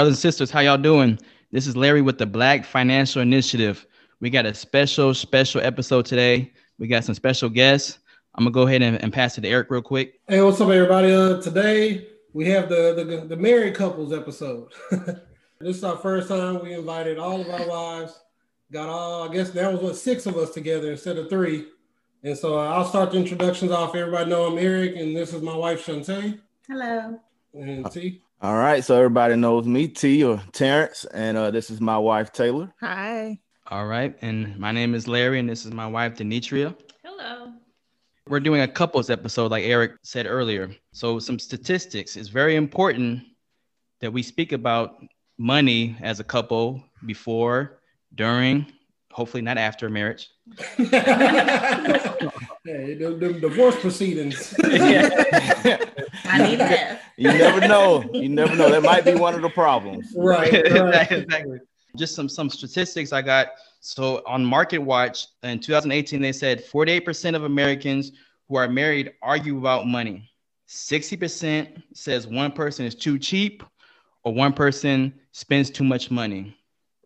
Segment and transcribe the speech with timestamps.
[0.00, 0.50] Hello, hello, brothers and sisters.
[0.50, 1.18] How y'all doing?
[1.52, 3.86] This is Larry with the Black Financial Initiative.
[4.20, 6.54] We got a special, special episode today.
[6.78, 7.98] We got some special guests.
[8.34, 10.18] I'm gonna go ahead and, and pass it to Eric real quick.
[10.26, 11.12] Hey, what's up, everybody?
[11.12, 14.72] Uh, today we have the, the the married couples episode.
[15.60, 16.62] this is our first time.
[16.62, 18.18] We invited all of our wives.
[18.72, 19.28] Got all.
[19.28, 21.66] I guess that was what six of us together instead of three.
[22.22, 23.94] And so uh, I'll start the introductions off.
[23.94, 26.40] Everybody know I'm Eric, and this is my wife Shantae.
[26.66, 27.20] Hello.
[27.52, 28.22] And T.
[28.42, 32.32] All right, so everybody knows me, T or Terrence, and uh, this is my wife
[32.32, 32.72] Taylor.
[32.80, 33.38] Hi.
[33.66, 36.74] All right, and my name is Larry, and this is my wife Demetria.
[37.04, 37.52] Hello.
[38.26, 40.70] We're doing a couples episode, like Eric said earlier.
[40.92, 42.16] So some statistics.
[42.16, 43.24] It's very important
[44.00, 45.04] that we speak about
[45.36, 47.82] money as a couple before,
[48.14, 48.64] during,
[49.12, 50.30] hopefully not after marriage.
[50.56, 50.86] hey,
[52.64, 54.54] the, the divorce proceedings.
[54.64, 57.02] I need that.
[57.20, 58.08] You never know.
[58.14, 58.70] You never know.
[58.70, 60.10] That might be one of the problems.
[60.16, 61.12] right, right.
[61.12, 61.58] exactly.
[61.94, 63.48] Just some some statistics I got.
[63.80, 68.12] So on Market Watch in 2018, they said 48% of Americans
[68.48, 70.30] who are married argue about money.
[70.66, 73.62] 60% says one person is too cheap
[74.24, 76.56] or one person spends too much money.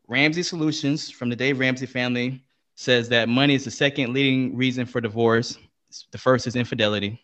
[0.06, 2.44] Ramsey Solutions from the Dave Ramsey family
[2.76, 5.58] says that money is the second leading reason for divorce.
[6.12, 7.23] The first is infidelity.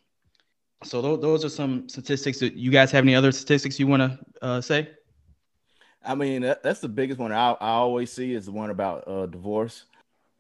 [0.83, 2.39] So tho- those are some statistics.
[2.41, 4.91] That you guys have any other statistics you want to uh, say?
[6.05, 9.07] I mean, that, that's the biggest one I, I always see is the one about
[9.07, 9.85] uh, divorce.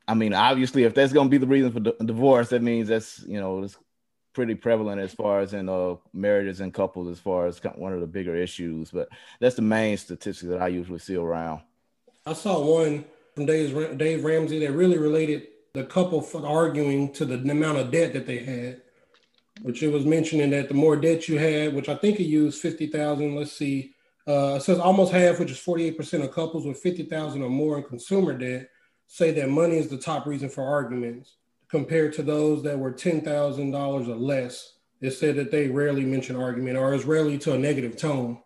[0.08, 2.88] I mean, obviously, if that's going to be the reason for di- divorce, that means
[2.88, 3.76] that's you know it's
[4.32, 8.00] pretty prevalent as far as in uh, marriages and couples, as far as one of
[8.00, 8.91] the bigger issues.
[8.91, 9.09] But
[9.41, 11.60] that's the main statistic that I usually see around.
[12.25, 13.04] I saw one
[13.34, 18.12] from Dave, Dave Ramsey that really related the couple arguing to the amount of debt
[18.14, 18.82] that they had,
[19.62, 22.60] which it was mentioning that the more debt you had, which I think he used
[22.60, 23.94] 50,000, let's see,
[24.26, 27.84] uh, it says almost half, which is 48% of couples with 50,000 or more in
[27.84, 28.69] consumer debt
[29.06, 31.37] say that money is the top reason for arguments
[31.69, 33.75] compared to those that were $10,000
[34.09, 34.75] or less.
[35.00, 38.38] It said that they rarely mention argument or is rarely to a negative tone.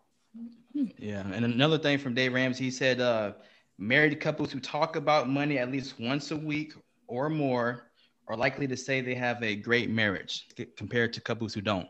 [0.73, 3.33] Yeah, and another thing from Dave Ramsey, he said uh,
[3.77, 6.73] married couples who talk about money at least once a week
[7.07, 7.91] or more
[8.27, 11.87] are likely to say they have a great marriage compared to couples who don't.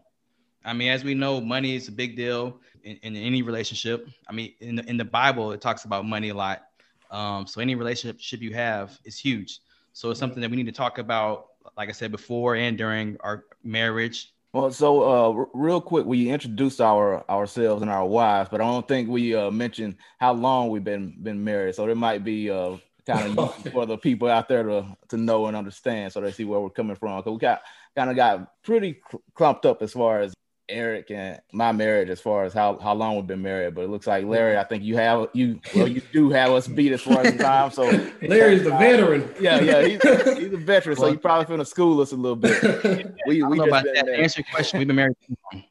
[0.63, 4.07] I mean, as we know, money is a big deal in, in any relationship.
[4.27, 6.63] I mean, in the, in the Bible, it talks about money a lot.
[7.11, 9.59] Um, so any relationship you have is huge.
[9.93, 11.47] So it's something that we need to talk about,
[11.77, 14.33] like I said before, and during our marriage.
[14.53, 18.63] Well, so uh, r- real quick, we introduced our ourselves and our wives, but I
[18.63, 21.75] don't think we uh, mentioned how long we've been been married.
[21.75, 25.47] So there might be uh, kind of for the people out there to to know
[25.47, 27.17] and understand, so they see where we're coming from.
[27.17, 27.61] Because we got
[27.95, 30.33] kind of got pretty cl- clumped up as far as
[30.67, 33.89] Eric and my marriage as far as how, how long we've been married, but it
[33.89, 37.01] looks like Larry, I think you have you well you do have us beat as
[37.01, 37.71] far as time.
[37.71, 37.83] So
[38.21, 39.31] Larry's the veteran.
[39.39, 40.01] Yeah, yeah, he's,
[40.37, 43.11] he's a veteran, so you probably finna school us a little bit.
[43.27, 44.05] We we just about that.
[44.05, 45.63] To answer your question, we've been married too long.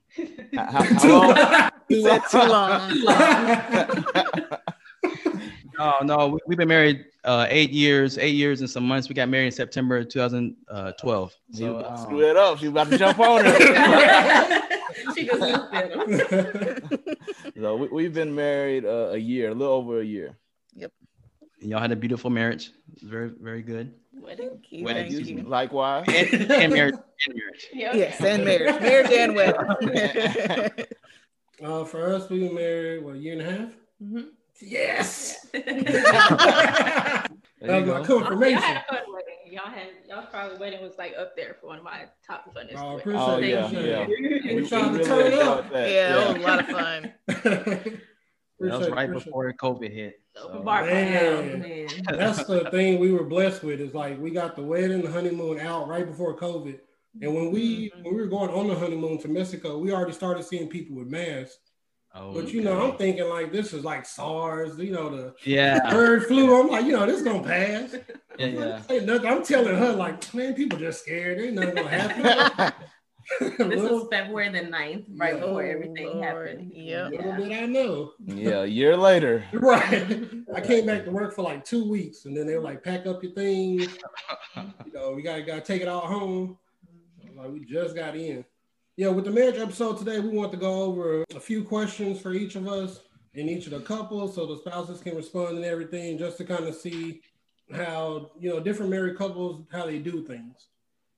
[0.54, 2.20] How, how long?
[2.30, 2.38] too
[5.32, 5.50] long.
[5.78, 9.08] No, no, we've been married uh, eight years, eight years and some months.
[9.08, 11.34] We got married in September 2012.
[11.52, 12.58] So, um, screw that up.
[12.58, 13.54] She about to jump on it.
[15.14, 15.40] she just
[17.60, 20.36] so we, we've been married uh, a year, a little over a year.
[20.74, 20.92] Yep.
[21.60, 22.70] Y'all had a beautiful marriage.
[23.02, 23.94] Very, very good.
[24.12, 24.60] Wedding.
[24.72, 25.12] Wedding.
[25.12, 25.42] Thank you.
[25.42, 26.04] Likewise.
[26.08, 26.94] And, and marriage.
[27.26, 27.66] And marriage.
[27.72, 28.80] Yes, and marriage.
[28.80, 30.86] Marriage and wedding.
[31.62, 33.70] Uh, for us, we were married what a year and a half.
[34.02, 34.26] Mhm.
[34.60, 35.46] Yes,
[37.64, 38.62] There that was my confirmation.
[38.62, 39.34] Oh, y'all had a fun wedding.
[39.46, 42.74] Y'all had y'all probably wedding was like up there for one of my top funnest.
[42.76, 43.16] Oh, weddings.
[43.16, 44.06] Oh Appreciate yeah, yeah.
[44.06, 45.64] We We, tried to really turn it up.
[45.64, 45.90] enjoyed that.
[45.90, 48.00] yeah, it was a lot of fun.
[48.60, 50.22] That was right appreciate- before COVID hit.
[50.36, 51.26] Open So, bar Man.
[51.26, 51.88] Oh, man.
[52.06, 55.58] That's the thing we were blessed with is like we got the wedding, the honeymoon
[55.58, 56.78] out right before COVID.
[57.20, 58.04] And when we mm-hmm.
[58.04, 61.08] when we were going on the honeymoon to Mexico, we already started seeing people with
[61.08, 61.58] masks.
[62.14, 65.90] Oh, But you know, I'm thinking like this is like SARS, you know, the yeah,
[65.90, 66.60] bird flu.
[66.60, 67.94] I'm like, you know, this gonna pass.
[68.38, 68.82] yeah, yeah.
[68.90, 71.40] Ain't nothing- I'm telling her like, man, people just scared.
[71.40, 72.72] Ain't nothing gonna happen.
[73.40, 75.40] This little, was February the 9th, right Yeah.
[75.40, 76.24] before Oh, everything Lord.
[76.24, 76.72] happened.
[76.74, 77.10] Yep.
[77.12, 77.36] little Yeah.
[77.38, 78.12] did I know.
[78.26, 79.42] yeah, a year later.
[79.54, 80.28] Right.
[80.54, 83.06] I came back to work for like two weeks, and then they were like, "Pack
[83.06, 83.88] up your things.
[84.56, 86.58] You know, we gotta gotta take it all home."
[87.34, 88.44] Like we just got in.
[88.96, 92.32] Yeah, with the marriage episode today, we want to go over a few questions for
[92.32, 93.00] each of us
[93.34, 96.64] and each of the couples, so the spouses can respond and everything, just to kind
[96.64, 97.20] of see
[97.72, 100.68] how you know different married couples how they do things.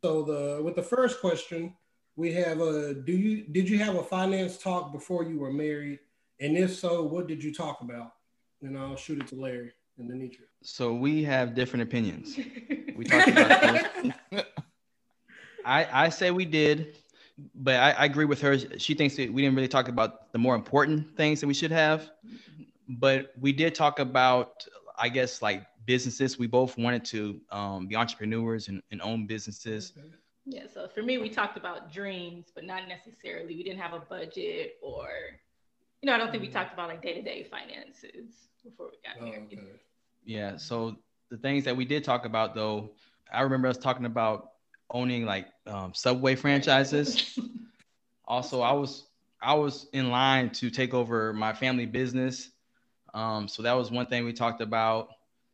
[0.02, 1.74] So the with the first question,
[2.16, 5.98] we have a do you did you have a finance talk before you were married?
[6.40, 8.12] And if so, what did you talk about?
[8.62, 10.46] And I'll shoot it to Larry and then Denitra.
[10.62, 12.38] So we have different opinions.
[12.96, 14.02] We talked about
[14.32, 14.44] this.
[15.66, 16.96] I I say we did,
[17.54, 18.58] but I, I agree with her.
[18.78, 21.70] She thinks that we didn't really talk about the more important things that we should
[21.70, 22.10] have.
[22.88, 24.66] But we did talk about,
[24.98, 26.38] I guess, like businesses.
[26.38, 29.92] We both wanted to um, be entrepreneurs and, and own businesses.
[30.44, 33.56] Yeah, so for me, we talked about dreams, but not necessarily.
[33.56, 35.08] We didn't have a budget, or
[36.00, 38.98] you know, I don't think we talked about like day to day finances before we
[39.04, 39.48] got Oh, married.
[39.52, 39.80] okay.
[40.24, 40.56] Yeah.
[40.56, 40.96] So
[41.30, 42.90] the things that we did talk about, though,
[43.32, 44.52] I remember us talking about
[44.90, 47.38] owning like um, Subway franchises.
[48.24, 49.06] also, I was
[49.40, 52.50] I was in line to take over my family business.
[53.14, 55.08] Um, so that was one thing we talked about.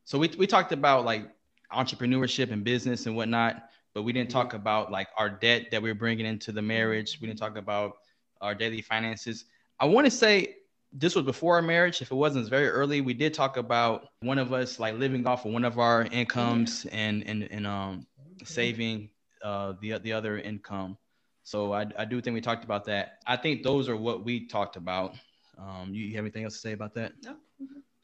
[0.05, 1.29] So we we talked about like
[1.73, 5.91] entrepreneurship and business and whatnot, but we didn't talk about like our debt that we
[5.91, 7.19] are bringing into the marriage.
[7.21, 7.99] We didn't talk about
[8.41, 9.45] our daily finances.
[9.79, 10.57] I want to say
[10.93, 12.03] this was before our marriage.
[12.03, 13.01] If it wasn't, it's very early.
[13.01, 16.87] We did talk about one of us like living off of one of our incomes
[16.93, 18.07] and and and um
[18.45, 19.09] saving
[19.43, 20.97] uh the the other income.
[21.43, 23.19] So I I do think we talked about that.
[23.27, 25.15] I think those are what we talked about.
[25.59, 27.13] Um, you, you have anything else to say about that?
[27.25, 27.37] No.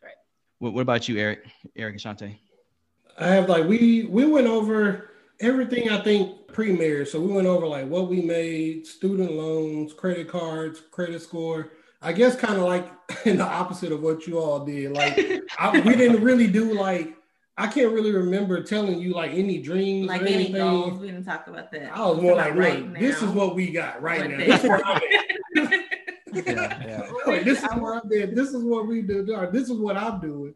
[0.02, 0.12] Right.
[0.58, 1.46] What, what about you, Eric?
[1.76, 2.38] Eric and Shante?
[3.18, 7.08] I have like we we went over everything I think pre-marriage.
[7.08, 11.72] So we went over like what we made, student loans, credit cards, credit score.
[12.00, 12.88] I guess kind of like
[13.24, 14.92] in the opposite of what you all did.
[14.92, 17.16] Like I, we didn't really do like
[17.58, 20.54] I can't really remember telling you like any dreams Like or any anything.
[20.54, 21.90] goals, we didn't talk about that.
[21.94, 24.36] I was more Talk like, about look, right this is what we got right now.
[24.38, 25.02] This is where I'm at.
[26.32, 27.10] Yeah, yeah.
[27.26, 28.34] Like, this is where I'm at.
[28.36, 29.34] This is what we do.
[29.34, 30.54] or This is what I'm doing.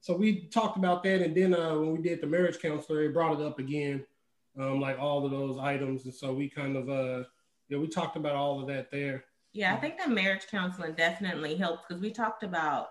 [0.00, 3.14] So we talked about that, and then uh, when we did the marriage counselor, it
[3.14, 4.04] brought it up again,
[4.58, 7.24] um, like all of those items, and so we kind of, uh,
[7.68, 9.24] yeah, we talked about all of that there.
[9.54, 12.88] Yeah, I think the marriage counseling definitely helps because we talked about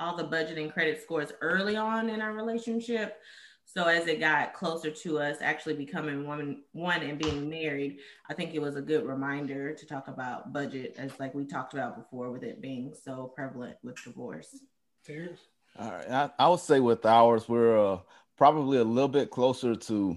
[0.00, 3.18] all the budget and credit scores early on in our relationship.
[3.64, 7.98] So as it got closer to us actually becoming one one and being married,
[8.30, 11.74] I think it was a good reminder to talk about budget as like we talked
[11.74, 14.62] about before with it being so prevalent with divorce.
[15.04, 15.40] Terrence?
[15.78, 17.98] All right, I, I would say with ours, we're uh,
[18.36, 20.16] probably a little bit closer to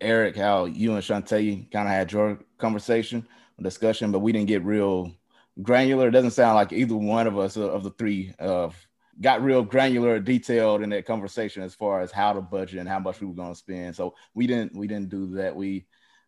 [0.00, 3.26] Eric, how you and Shantae kind of had your conversation,
[3.60, 5.12] discussion, but we didn't get real
[5.62, 6.08] granular.
[6.08, 8.70] It doesn't sound like either one of us uh, of the three uh,
[9.20, 12.98] got real granular, detailed in that conversation as far as how to budget and how
[12.98, 13.94] much we were going to spend.
[13.94, 15.54] So we didn't we didn't do that.
[15.54, 15.86] We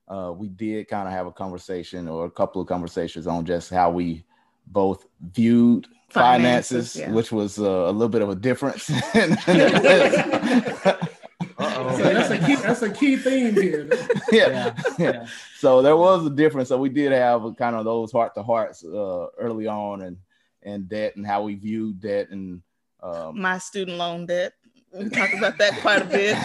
[0.08, 3.70] uh, we did kind of have a conversation or a couple of conversations on just
[3.70, 4.25] how we
[4.66, 7.10] both viewed finances, Finances, yeah.
[7.10, 8.90] which was uh, a little bit of a difference.
[11.58, 12.56] So that's a key.
[12.56, 13.88] That's a key theme here.
[14.32, 14.75] yeah.
[14.98, 15.26] yeah.
[15.58, 16.69] So there was a difference.
[16.69, 20.16] So we did have a, kind of those heart to hearts uh, early on, and
[20.62, 22.62] and debt and how we viewed debt and
[23.04, 24.54] um, My student loan debt.
[24.92, 26.37] We talked about that quite a bit.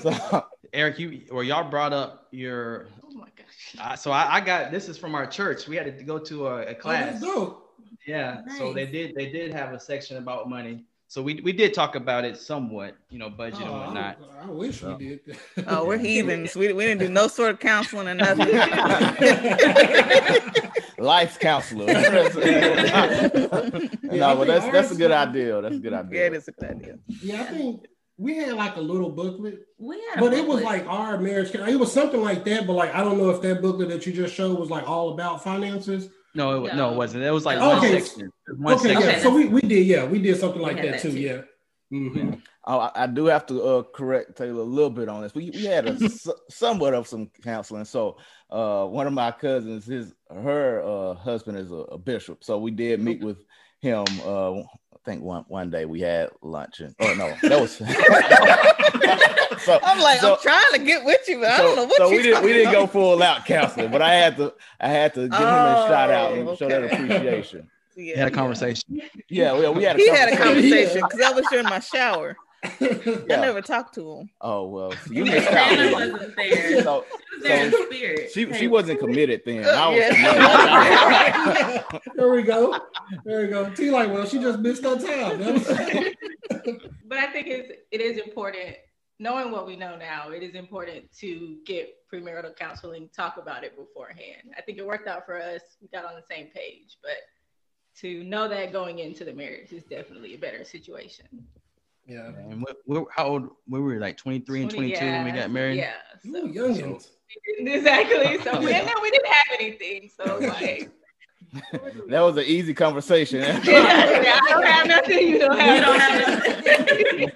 [0.00, 2.86] so, Eric, you or y'all brought up your.
[3.04, 3.76] Oh my gosh.
[3.80, 5.68] Uh, so I, I got this is from our church.
[5.68, 7.20] We had to go to a, a Oh, class.
[7.20, 7.64] dope.
[8.06, 8.42] Yeah.
[8.58, 10.84] So they did they did have a section about money.
[11.06, 14.18] So we we did talk about it somewhat, you know, budget and Oh, whatnot.
[14.42, 14.96] I, I wish So.
[14.96, 15.38] we did.
[15.68, 16.54] oh, we're heathens.
[16.56, 18.48] We, we didn't do no sort of counseling or nothing.
[20.98, 21.86] Life counselor.
[21.86, 21.94] no,
[24.36, 25.60] but that's that's a good idea.
[25.62, 26.20] That's a good idea.
[26.20, 26.26] yeah, idea.
[26.26, 26.98] it is a good idea.
[27.22, 27.86] yeah, I think
[28.16, 31.54] we had like a little booklet, We had a but it was like our marriage.
[31.54, 34.12] It was something like that, but like I don't know if that booklet that you
[34.12, 36.08] just showed was like all about finances.
[36.34, 36.90] No, it, wa- no, No.
[36.92, 37.24] it wasn't.
[37.24, 37.92] It was like Okay.
[37.94, 38.30] one section.
[38.58, 39.08] One okay, section.
[39.10, 39.18] yeah.
[39.20, 41.18] So we, we did, yeah, we did something like that, that too, too.
[41.18, 41.40] yeah.
[41.92, 42.42] Mhm.
[42.66, 45.34] Oh, I, I do have to uh, correct Taylor a little bit on this.
[45.34, 47.86] We, we had a s- somewhat of some counseling.
[47.86, 48.18] So
[48.50, 52.44] uh, one of my cousins, his her uh, husband is a, a bishop.
[52.44, 53.38] So we did meet with
[53.80, 54.04] him.
[54.22, 54.64] Uh, I
[55.06, 57.72] think one one day we had lunch and oh no, that was.
[59.64, 61.96] so, I'm like, so- I'm trying to get with you, but I don't know what
[61.96, 64.88] so you we didn't we didn't go full out counseling, but I had to I
[64.88, 67.70] had to give him a shout out and Oh, show that appreciation.
[67.98, 69.00] Yeah, Had a conversation.
[69.28, 70.70] Yeah, we, we had a He had a conversation.
[70.70, 72.36] conversation because I was during my shower.
[72.64, 74.30] I never talked to him.
[74.40, 75.68] Oh well, you missed out.
[75.70, 76.82] Taylor wasn't there.
[76.84, 78.30] So, She was there in spirit.
[78.32, 79.64] She she wasn't committed then.
[79.64, 81.82] I was Yeah.
[81.82, 82.02] committed.
[82.16, 82.78] there we go.
[83.24, 83.70] There we go.
[83.74, 85.38] T like, well, she just missed her time.
[87.06, 88.76] But I think it's it is important,
[89.18, 93.76] knowing what we know now, it is important to get premarital counseling, talk about it
[93.76, 94.52] beforehand.
[94.56, 95.62] I think it worked out for us.
[95.80, 97.12] We got on the same page, but
[98.00, 101.26] to know that going into the marriage is definitely a better situation.
[102.06, 102.28] yeah.
[102.28, 103.48] And we, we, how old?
[103.68, 105.78] We were like 23 and 22 when we got married.
[105.78, 105.92] Yeah.
[106.26, 106.98] Ooh, So,
[107.58, 108.38] exactly.
[108.42, 110.10] So we, and then we didn't have anything.
[110.16, 110.90] So like
[112.08, 113.42] that was an easy conversation.
[113.44, 113.60] I
[114.48, 115.28] don't have nothing.
[115.28, 117.30] You don't have, You don't nothing.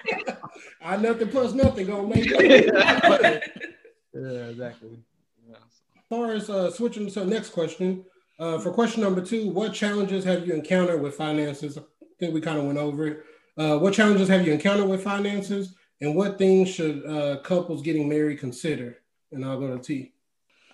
[0.84, 3.50] I nothing plus nothing gonna make it.
[4.14, 4.98] Yeah, exactly.
[5.50, 8.04] As far as uh, switching to the next question,
[8.42, 11.78] uh, for question number two, what challenges have you encountered with finances?
[11.78, 11.82] I
[12.18, 13.24] think we kind of went over it.
[13.56, 18.08] Uh, what challenges have you encountered with finances, and what things should uh, couples getting
[18.08, 18.98] married consider?
[19.30, 20.12] And I'll go to T.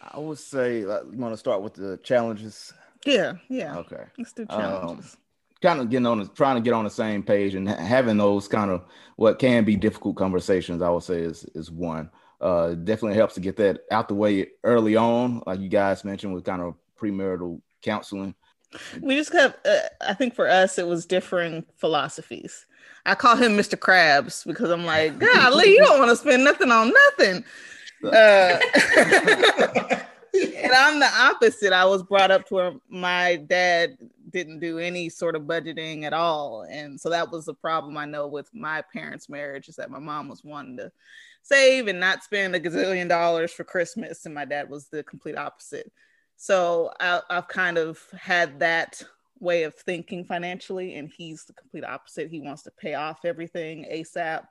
[0.00, 2.72] I would say like, you want to start with the challenges.
[3.04, 3.76] Yeah, yeah.
[3.78, 4.04] Okay.
[4.16, 5.16] Let's do Um, challenges.
[5.60, 8.48] kind of getting on the, trying to get on the same page and having those
[8.48, 8.84] kind of
[9.16, 12.08] what can be difficult conversations i would say is is one
[12.40, 16.32] uh definitely helps to get that out the way early on like you guys mentioned
[16.32, 18.35] with kind of premarital counseling.
[19.00, 22.67] We just have uh, i think for us it was differing philosophies.
[23.07, 26.71] I call him mr krabs because i'm like golly you don't want to spend nothing
[26.71, 27.45] on nothing.
[28.05, 28.09] Uh,
[30.35, 31.73] and i'm the opposite.
[31.73, 33.97] I was brought up to where my dad
[34.31, 36.67] didn't do any sort of budgeting at all.
[36.71, 39.99] And so that was the problem i know with my parents marriage is that my
[39.99, 40.93] mom was wanting to
[41.40, 44.26] save and not spend a gazillion dollars for christmas.
[44.26, 45.90] And my dad was the complete opposite
[46.38, 49.02] so I, I've kind of had that
[49.40, 52.30] way of thinking financially, and he's the complete opposite.
[52.30, 54.47] He wants to pay off everything ASAP.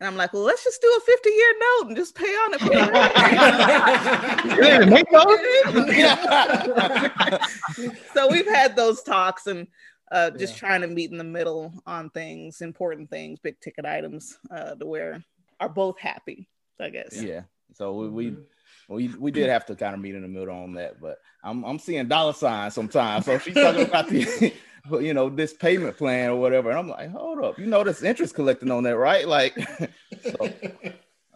[0.00, 2.54] And I'm like, well, let's just do a 50 year note and just pay on
[2.54, 2.60] it.
[2.60, 2.76] for the
[7.76, 9.66] rest." so we've had those talks and
[10.12, 14.38] uh, just trying to meet in the middle on things, important things, big ticket items,
[14.50, 15.24] uh, to where
[15.58, 17.20] are both happy, I guess.
[17.20, 17.42] yeah
[17.74, 18.36] so we, we
[18.90, 21.64] we we did have to kind of meet in the middle on that but i'm
[21.64, 24.52] i'm seeing dollar signs sometimes so she's talking about the
[25.00, 28.02] you know this payment plan or whatever and i'm like hold up you know this
[28.02, 29.54] interest collecting on that right like
[30.22, 30.52] so,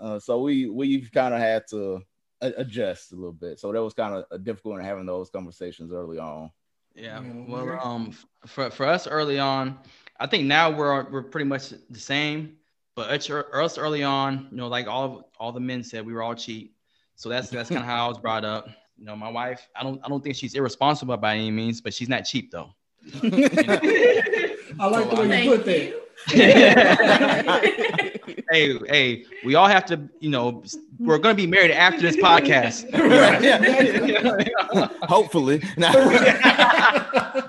[0.00, 2.02] uh, so we we've kind of had to
[2.40, 5.92] a- adjust a little bit so that was kind of difficult in having those conversations
[5.92, 6.50] early on
[6.94, 7.20] Yeah.
[7.22, 8.12] Yeah, Well, um,
[8.46, 9.78] for for us early on,
[10.20, 12.56] I think now we're we're pretty much the same.
[12.94, 16.22] But us us early on, you know, like all all the men said, we were
[16.22, 16.73] all cheap.
[17.16, 18.68] So that's that's kind of how I was brought up.
[18.98, 21.94] You know, my wife, I don't I don't think she's irresponsible by any means, but
[21.94, 22.70] she's not cheap though.
[23.14, 26.04] I like the way Thank you put that.
[28.50, 30.62] hey, hey, we all have to, you know,
[30.98, 32.88] we're gonna be married after this podcast.
[35.08, 35.60] hopefully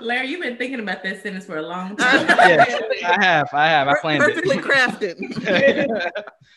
[0.00, 2.26] Larry, you've been thinking about that sentence for a long time.
[2.28, 4.34] yes, I have, I have, I planned it.
[4.34, 6.10] Perfectly crafted.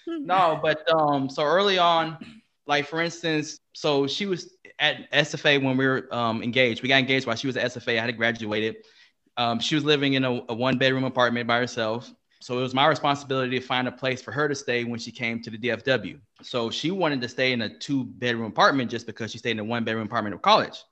[0.07, 2.17] no, but um, so early on,
[2.69, 6.83] like for instance, so she was at SFA when we were um engaged.
[6.83, 7.99] We got engaged while she was at SFA.
[7.99, 8.77] I had graduated.
[9.35, 12.13] Um, she was living in a, a one bedroom apartment by herself.
[12.41, 15.11] So it was my responsibility to find a place for her to stay when she
[15.11, 16.19] came to the DFW.
[16.41, 19.59] So she wanted to stay in a two bedroom apartment just because she stayed in
[19.59, 20.83] a one bedroom apartment of college.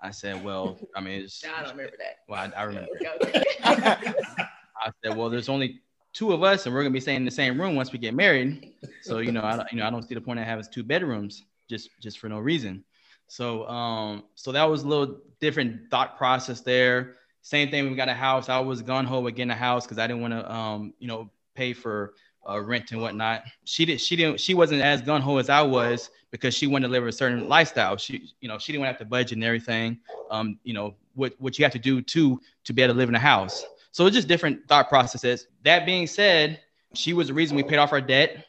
[0.00, 2.16] I said, well, I mean, it's, I don't remember that.
[2.28, 2.88] well, I, I remember.
[4.80, 5.82] I said, well, there's only
[6.18, 8.12] two of us, and we're gonna be staying in the same room once we get
[8.12, 8.72] married.
[9.02, 11.44] So you know, I you know, I don't see the point of having two bedrooms
[11.70, 12.84] just just for no reason.
[13.28, 17.14] So um, so that was a little different thought process there.
[17.42, 17.88] Same thing.
[17.88, 18.48] We got a house.
[18.48, 21.30] I was gun ho getting a house because I didn't want to, um, you know,
[21.54, 22.14] pay for
[22.48, 23.44] uh, rent and whatnot.
[23.64, 24.00] She did.
[24.00, 24.40] She didn't.
[24.40, 27.48] She wasn't as gun ho as I was because she wanted to live a certain
[27.48, 27.96] lifestyle.
[27.96, 30.00] She, you know, she didn't want to have to budget and everything.
[30.32, 33.08] Um, you know, what what you have to do to to be able to live
[33.08, 33.64] in a house.
[33.92, 35.46] So it's just different thought processes.
[35.64, 36.60] That being said,
[36.94, 38.44] she was the reason we paid off our debt.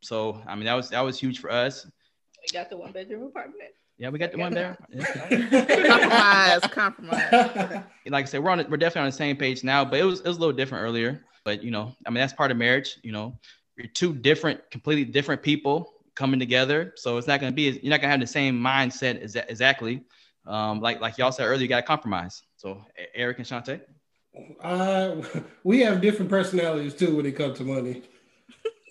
[0.00, 1.86] So I mean that was that was huge for us.
[2.42, 3.70] we got the one bedroom apartment.
[3.98, 4.76] Yeah, we got the one there.
[4.90, 6.60] Yeah.
[6.60, 7.82] compromise, compromise.
[8.06, 10.20] Like I said, we're on we're definitely on the same page now, but it was
[10.20, 11.24] it was a little different earlier.
[11.44, 12.98] But you know, I mean that's part of marriage.
[13.02, 13.38] You know,
[13.76, 16.92] you're two different, completely different people coming together.
[16.96, 20.02] So it's not gonna be you're not gonna have the same mindset exa- exactly.
[20.46, 22.42] Um, like like y'all said earlier, you got to compromise.
[22.56, 23.80] So Eric and Shante.
[24.60, 25.16] Uh,
[25.64, 28.02] we have different personalities too when it comes to money.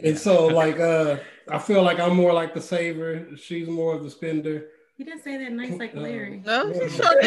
[0.03, 1.17] And so, like, uh,
[1.49, 3.27] I feel like I'm more like the saver.
[3.37, 4.67] She's more of the spender.
[4.97, 6.41] You didn't say that nice like Larry.
[6.45, 6.87] No, Yeah.
[6.87, 7.23] sure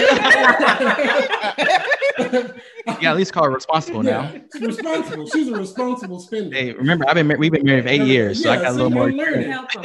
[2.36, 2.48] You
[2.86, 4.22] got at least call her responsible now.
[4.22, 5.28] Yeah, she's responsible.
[5.28, 6.56] She's a responsible spender.
[6.56, 8.74] Hey, remember I've been we've been married for eight years, so I Yeah, got a
[8.74, 9.08] little more.
[9.08, 9.50] I'm learning.
[9.50, 9.82] Help him,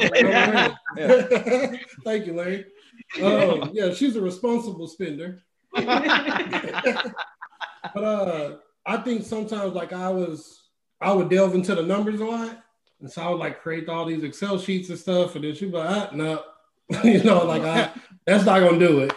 [0.96, 1.74] Oh,
[2.04, 2.64] Thank you, Larry.
[3.22, 5.42] Um, yeah, she's a responsible spender.
[7.92, 10.62] But uh, I think sometimes like I was,
[11.00, 12.62] I would delve into the numbers a lot,
[13.00, 15.72] and so I would like create all these Excel sheets and stuff, and then she'd
[15.72, 16.42] be like, ah, no,
[17.04, 17.90] you know, like I,
[18.26, 19.12] that's not gonna do it.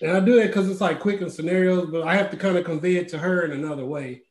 [0.00, 2.56] And I do it because it's like quick and scenarios, but I have to kind
[2.56, 4.22] of convey it to her in another way.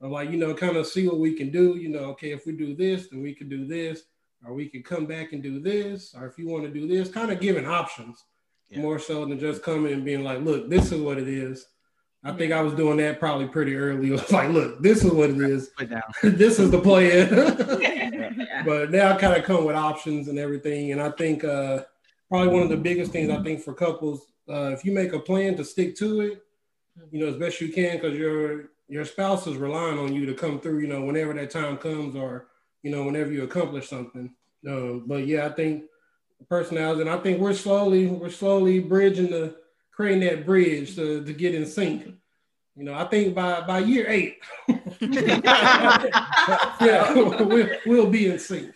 [0.00, 1.76] I'm like, you know, kind of see what we can do.
[1.76, 4.02] You know, okay, if we do this, then we can do this,
[4.44, 7.08] or we can come back and do this, or if you want to do this,
[7.08, 8.24] kind of giving options.
[8.70, 8.80] yeah.
[8.80, 11.66] more so than just coming and being like, look, this is what it is.
[12.24, 14.08] I think I was doing that probably pretty early.
[14.08, 15.70] It was like, look, this is what it is.
[16.22, 17.28] this is the plan.
[18.64, 20.92] but now I kind of come with options and everything.
[20.92, 21.84] And I think uh,
[22.28, 25.20] probably one of the biggest things I think for couples, uh, if you make a
[25.20, 26.42] plan to stick to it,
[27.12, 30.34] you know, as best you can, because your your spouse is relying on you to
[30.34, 32.48] come through, you know, whenever that time comes or,
[32.82, 34.34] you know, whenever you accomplish something.
[34.66, 35.84] Um, but yeah, I think
[36.48, 39.56] personality, and I think we're slowly, we're slowly bridging the
[39.98, 42.06] creating that bridge to, to get in sync.
[42.76, 44.38] You know, I think by by year eight,
[45.00, 46.12] yeah,
[47.14, 48.72] we'll, we'll be in sync.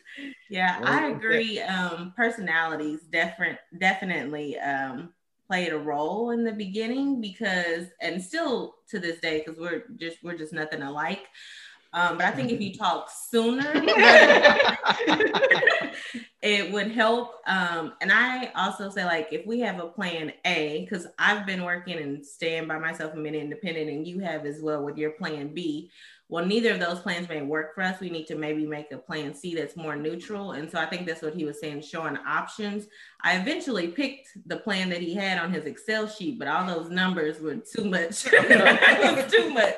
[0.50, 1.60] Yeah, I agree.
[1.60, 5.12] Um, personalities different, definitely um,
[5.46, 10.16] played a role in the beginning because, and still to this day, because we're just
[10.24, 11.28] we're just nothing alike.
[11.92, 13.70] Um, but I think if you talk sooner,
[16.42, 17.34] it would help.
[17.46, 21.64] Um, and I also say, like, if we have a plan A, because I've been
[21.64, 25.10] working and staying by myself and being independent, and you have as well with your
[25.12, 25.90] plan B.
[26.28, 28.00] Well, neither of those plans may work for us.
[28.00, 30.52] We need to maybe make a plan C that's more neutral.
[30.52, 32.86] And so I think that's what he was saying, showing options.
[33.22, 36.88] I eventually picked the plan that he had on his Excel sheet, but all those
[36.88, 38.22] numbers were too much.
[38.22, 39.76] too much.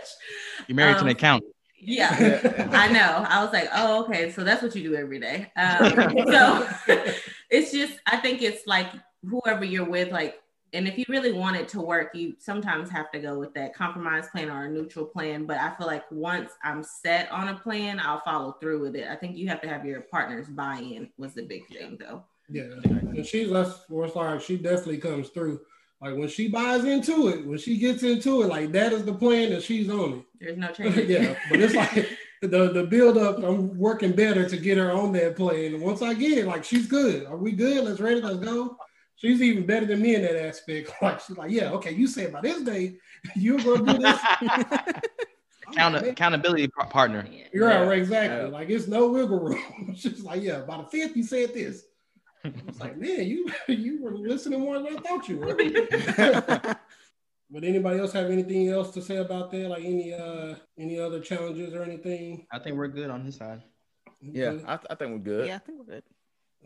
[0.68, 1.53] You married um, to an accountant.
[1.87, 3.25] Yeah, I know.
[3.29, 5.53] I was like, oh, okay, so that's what you do every day.
[5.57, 5.93] Um,
[6.26, 6.69] so
[7.50, 8.88] it's just, I think it's like
[9.29, 10.41] whoever you're with, like,
[10.73, 13.75] and if you really want it to work, you sometimes have to go with that
[13.75, 15.47] compromise plan or a neutral plan.
[15.47, 19.07] But I feel like once I'm set on a plan, I'll follow through with it.
[19.09, 22.25] I think you have to have your partner's buy-in was the big thing, though.
[22.49, 23.85] Yeah, and she's less.
[23.88, 25.61] Like she definitely comes through.
[26.05, 29.14] Like when she buys into it, when she gets into it, like that is the
[29.14, 30.25] plan that she's on it.
[30.38, 30.97] There's no change.
[31.09, 31.95] yeah, but it's like
[32.43, 33.43] the the build up.
[33.43, 35.73] I'm working better to get her on that plan.
[35.73, 37.25] And once I get it, like she's good.
[37.25, 37.83] Are we good?
[37.87, 38.21] Let's ready.
[38.21, 38.77] Let's go.
[39.17, 40.93] She's even better than me in that aspect.
[41.01, 41.93] Like she's like, yeah, okay.
[41.93, 42.99] You said by this day
[43.35, 44.21] you're gonna do this.
[45.69, 47.27] Account- accountability partner.
[47.51, 47.81] You're yeah.
[47.81, 48.40] right, exactly.
[48.40, 48.49] Yeah.
[48.49, 49.95] Like it's no wiggle room.
[49.97, 51.87] She's like, yeah, by the fifth you said this.
[52.44, 56.76] It's like, man, you you were listening more than I thought you were.
[57.50, 59.68] Would anybody else have anything else to say about that?
[59.68, 62.46] Like any uh any other challenges or anything?
[62.50, 63.62] I think we're good on his side.
[64.20, 65.46] Yeah, I, th- I think we're good.
[65.46, 66.02] Yeah, I think we're good.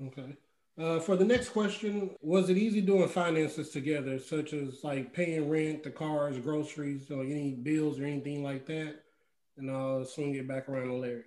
[0.07, 0.37] Okay.
[0.79, 5.51] Uh, for the next question, was it easy doing finances together, such as like paying
[5.51, 9.01] rent, the cars, groceries, or any bills or anything like that?
[9.57, 11.25] And I'll swing it back around to Larry.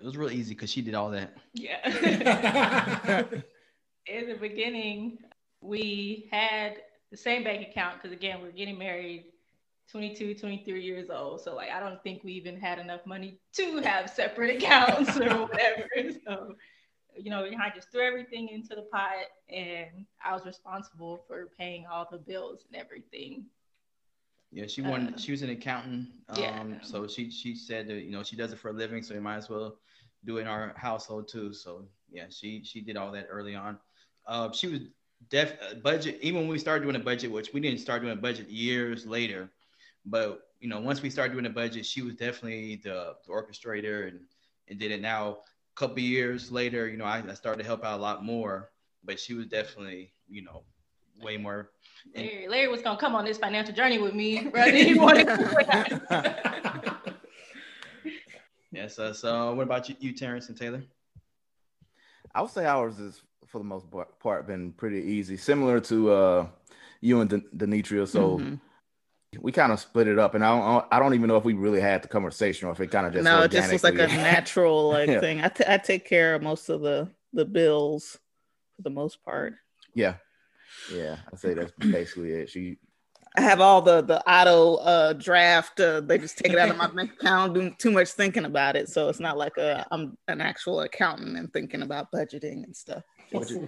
[0.00, 1.36] It was real easy because she did all that.
[1.52, 1.86] Yeah.
[4.06, 5.18] In the beginning,
[5.60, 6.76] we had
[7.10, 9.26] the same bank account because again, we're getting married
[9.90, 11.42] 22, 23 years old.
[11.42, 15.46] So like I don't think we even had enough money to have separate accounts or
[15.46, 15.88] whatever.
[16.26, 16.54] So,
[17.16, 21.84] you know, I just threw everything into the pot and I was responsible for paying
[21.90, 23.46] all the bills and everything.
[24.52, 25.14] Yeah, she wanted.
[25.14, 26.08] Uh, she was an accountant.
[26.28, 26.62] Um, yeah.
[26.82, 29.20] So she she said that you know she does it for a living, so you
[29.20, 29.78] might as well
[30.24, 31.52] do it in our household too.
[31.52, 33.78] So yeah, she she did all that early on.
[34.26, 34.80] Uh, she was
[35.28, 38.12] def uh, budget even when we started doing a budget, which we didn't start doing
[38.12, 39.50] a budget years later,
[40.04, 44.08] but you know once we started doing a budget, she was definitely the, the orchestrator
[44.08, 44.20] and
[44.68, 45.00] and did it.
[45.00, 48.24] Now a couple years later, you know I, I started to help out a lot
[48.24, 48.70] more,
[49.04, 50.64] but she was definitely you know
[51.22, 51.70] way more.
[52.14, 54.74] Larry, Larry was gonna come on this financial journey with me, right?
[54.74, 55.28] He wanted.
[58.72, 58.86] Yeah.
[58.86, 60.82] So, so what about you, you, Terrence and Taylor?
[62.32, 63.86] I would say ours is for the most
[64.20, 66.46] part been pretty easy, similar to uh,
[67.00, 68.06] you and De- Denitria.
[68.06, 68.54] So mm-hmm.
[69.40, 71.54] we kind of split it up, and I don't, I don't even know if we
[71.54, 73.94] really had the conversation or if it kind of just no, it just was like
[73.94, 75.20] a natural like yeah.
[75.20, 75.42] thing.
[75.42, 78.18] I, t- I take care of most of the the bills
[78.76, 79.54] for the most part.
[79.94, 80.14] Yeah,
[80.92, 82.50] yeah, I say that's basically it.
[82.50, 82.78] She
[83.36, 85.78] I have all the the auto uh, draft.
[85.78, 87.54] Uh, they just take it out of my bank account.
[87.54, 91.36] Do too much thinking about it, so it's not like a, I'm an actual accountant
[91.36, 93.04] and thinking about budgeting and stuff.
[93.30, 93.58] Which is,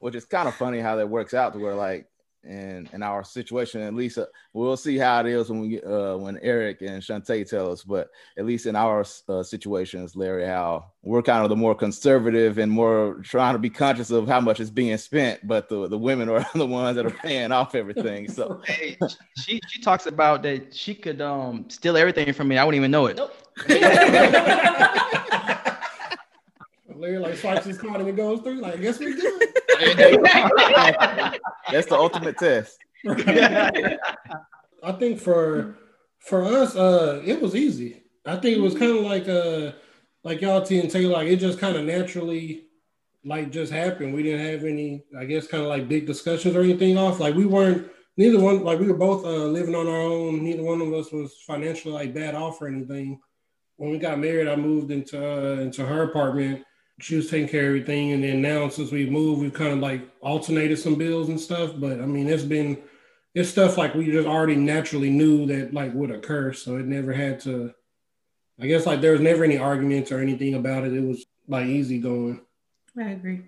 [0.00, 2.06] which is kind of funny how that works out to where like
[2.44, 6.16] in in our situation at least uh, we'll see how it is when we uh
[6.16, 10.92] when eric and Shantae tell us but at least in our uh, situations larry how
[11.02, 14.60] we're kind of the more conservative and more trying to be conscious of how much
[14.60, 18.28] is being spent but the the women are the ones that are paying off everything
[18.28, 18.62] so.
[18.68, 18.96] Hey,
[19.36, 22.58] she she talks about that she could um steal everything from me.
[22.58, 23.16] I wouldn't even know it.
[23.16, 23.34] Nope.
[26.98, 28.60] Larry like swipes his card and it goes through.
[28.60, 29.38] Like, I guess we do.
[31.70, 32.78] That's the ultimate test.
[34.82, 35.78] I think for
[36.18, 38.02] for us, uh, it was easy.
[38.26, 39.72] I think it was kind of like uh
[40.24, 42.64] like y'all T and Taylor, like it just kind of naturally
[43.24, 44.14] like just happened.
[44.14, 47.20] We didn't have any, I guess, kind of like big discussions or anything off.
[47.20, 50.42] Like we weren't neither one like we were both uh, living on our own.
[50.42, 53.20] Neither one of us was financially like bad off or anything.
[53.76, 56.64] When we got married, I moved into uh, into her apartment.
[57.00, 59.78] She was taking care of everything, and then now since we moved, we've kind of
[59.78, 61.72] like alternated some bills and stuff.
[61.76, 62.78] But I mean, it's been
[63.34, 67.12] it's stuff like we just already naturally knew that like would occur, so it never
[67.12, 67.72] had to.
[68.60, 70.92] I guess like there was never any arguments or anything about it.
[70.92, 72.40] It was like easy going.
[72.98, 73.42] I agree.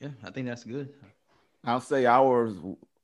[0.00, 0.94] Yeah, I think that's good.
[1.64, 2.54] I'll say ours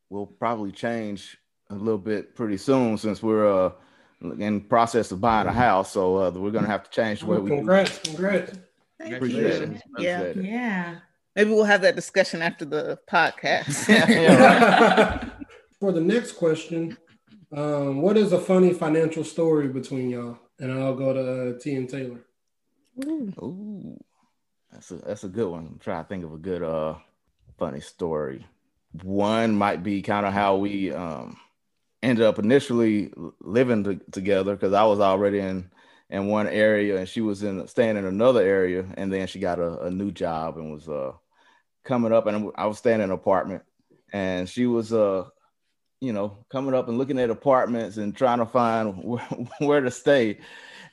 [0.09, 1.37] will probably change
[1.69, 3.73] a little bit pretty soon since we're uh,
[4.39, 5.93] in process of buying a house.
[5.93, 7.51] So uh, we're gonna have to change the way Oh, we.
[7.51, 8.59] congrats, congrats.
[9.01, 9.75] Thank Appreciate you.
[9.75, 9.83] it.
[9.99, 10.21] Yeah.
[10.21, 10.37] It.
[10.37, 10.97] Yeah.
[11.35, 13.89] Maybe we'll have that discussion after the podcast.
[14.09, 15.31] Yeah,
[15.81, 16.99] For the next question,
[17.57, 20.39] um, what is a funny financial story between y'all?
[20.59, 22.21] And I'll go to uh, T and Taylor.
[23.03, 23.99] Ooh,
[24.71, 25.67] that's a that's a good one.
[25.67, 26.97] I'm trying to think of a good uh
[27.59, 28.47] funny story.
[29.03, 31.39] One might be kind of how we um
[32.03, 33.11] ended up initially
[33.41, 35.71] living to, together because I was already in
[36.11, 39.59] in one area and she was in staying in another area and then she got
[39.59, 41.13] a, a new job and was uh
[41.85, 43.63] coming up and I was staying in an apartment
[44.13, 45.25] and she was uh
[46.01, 49.27] you know coming up and looking at apartments and trying to find where,
[49.61, 50.39] where to stay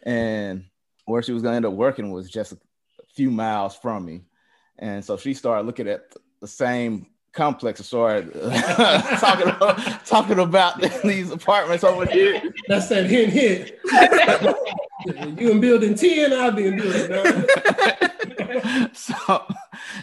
[0.04, 0.66] and
[1.08, 2.58] where she was going to end up working was just a
[3.16, 4.22] few miles from me.
[4.78, 8.34] And so she started looking at the same complex started
[9.20, 12.42] talking, about, talking about these apartments over here.
[12.68, 13.72] That's that hint hint.
[15.40, 18.90] You in building 10, I'll be in building 9.
[18.94, 19.16] so,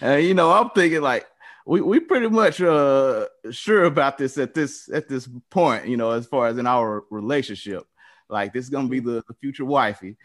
[0.03, 1.27] uh, you know, I'm thinking like,
[1.67, 6.11] we, we pretty much uh sure about this at this at this point, you know,
[6.11, 7.85] as far as in our relationship.
[8.29, 10.17] Like this is gonna be the, the future wifey.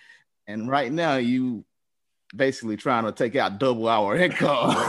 [0.47, 1.63] And right now you
[2.35, 4.75] basically trying to take out double our income.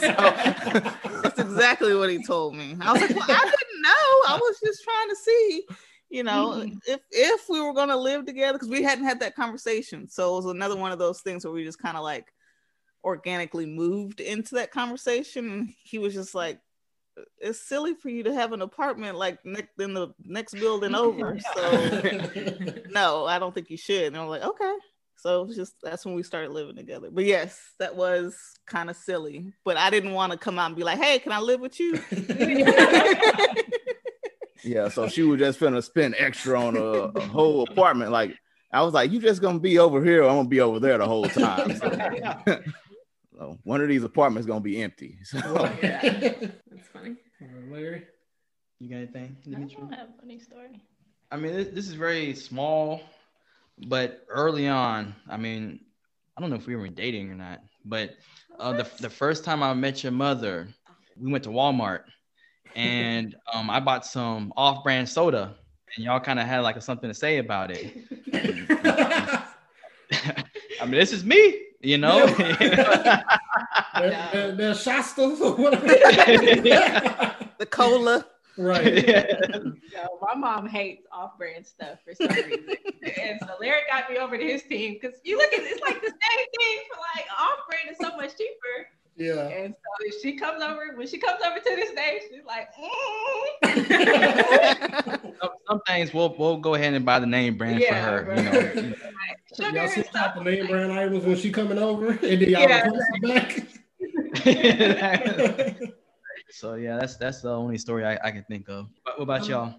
[0.00, 2.76] So- That's exactly what he told me.
[2.80, 3.88] I was like, well, I didn't know.
[4.28, 5.64] I was just trying to see,
[6.10, 6.76] you know, mm-hmm.
[6.86, 10.08] if if we were gonna live together because we hadn't had that conversation.
[10.08, 12.32] So it was another one of those things where we just kind of like
[13.04, 15.72] organically moved into that conversation.
[15.84, 16.58] He was just like,
[17.38, 21.38] "It's silly for you to have an apartment like ne- in the next building over."
[21.54, 22.02] So
[22.90, 24.08] no, I don't think you should.
[24.08, 24.74] And I'm like, okay.
[25.16, 27.08] So just that's when we started living together.
[27.12, 29.52] But yes, that was kind of silly.
[29.64, 31.78] But I didn't want to come out and be like, hey, can I live with
[31.78, 32.00] you?
[34.62, 38.10] yeah, so she was just finna spend extra on a, a whole apartment.
[38.10, 38.36] Like
[38.72, 41.06] I was like, you just gonna be over here, I'm gonna be over there the
[41.06, 41.76] whole time.
[41.76, 42.42] So,
[43.38, 45.18] so one of these apartments gonna be empty.
[45.24, 47.16] So That's funny.
[47.70, 48.06] Larry.
[48.78, 49.36] You got anything?
[49.46, 50.80] I don't have a funny story.
[51.30, 53.02] I mean, this, this is very small,
[53.86, 55.80] but early on, I mean,
[56.36, 58.14] I don't know if we were dating or not, but
[58.58, 60.68] uh, the, the first time I met your mother,
[61.16, 62.04] we went to Walmart
[62.76, 65.54] and um, I bought some off brand soda,
[65.96, 67.96] and y'all kind of had like something to say about it.
[70.80, 72.26] I mean, this is me, you know?
[73.94, 75.86] They're, they're, they're Shastas or whatever.
[77.58, 78.24] the cola.
[78.56, 79.06] right.
[79.92, 84.38] No, my mom hates off-brand stuff for some reason, and so Larry got me over
[84.38, 87.90] to his team because you look at it's like the same thing for like off-brand
[87.90, 88.88] is so much cheaper.
[89.20, 89.48] Yeah.
[89.48, 92.68] And so if she comes over, when she comes over to this day, she's like,
[93.62, 95.34] mm.
[95.40, 98.24] some, some things we'll we'll go ahead and buy the name brand Yeah, for her.
[98.30, 98.38] right.
[98.38, 98.96] You know, you know.
[99.54, 100.36] sugar Y'all see stuff.
[100.36, 102.88] the name brand items when she coming over, and then y'all Yeah.
[102.88, 103.66] replace it back.
[106.48, 108.88] so yeah, that's that's the only story I, I can think of.
[109.04, 109.74] But what about y'all?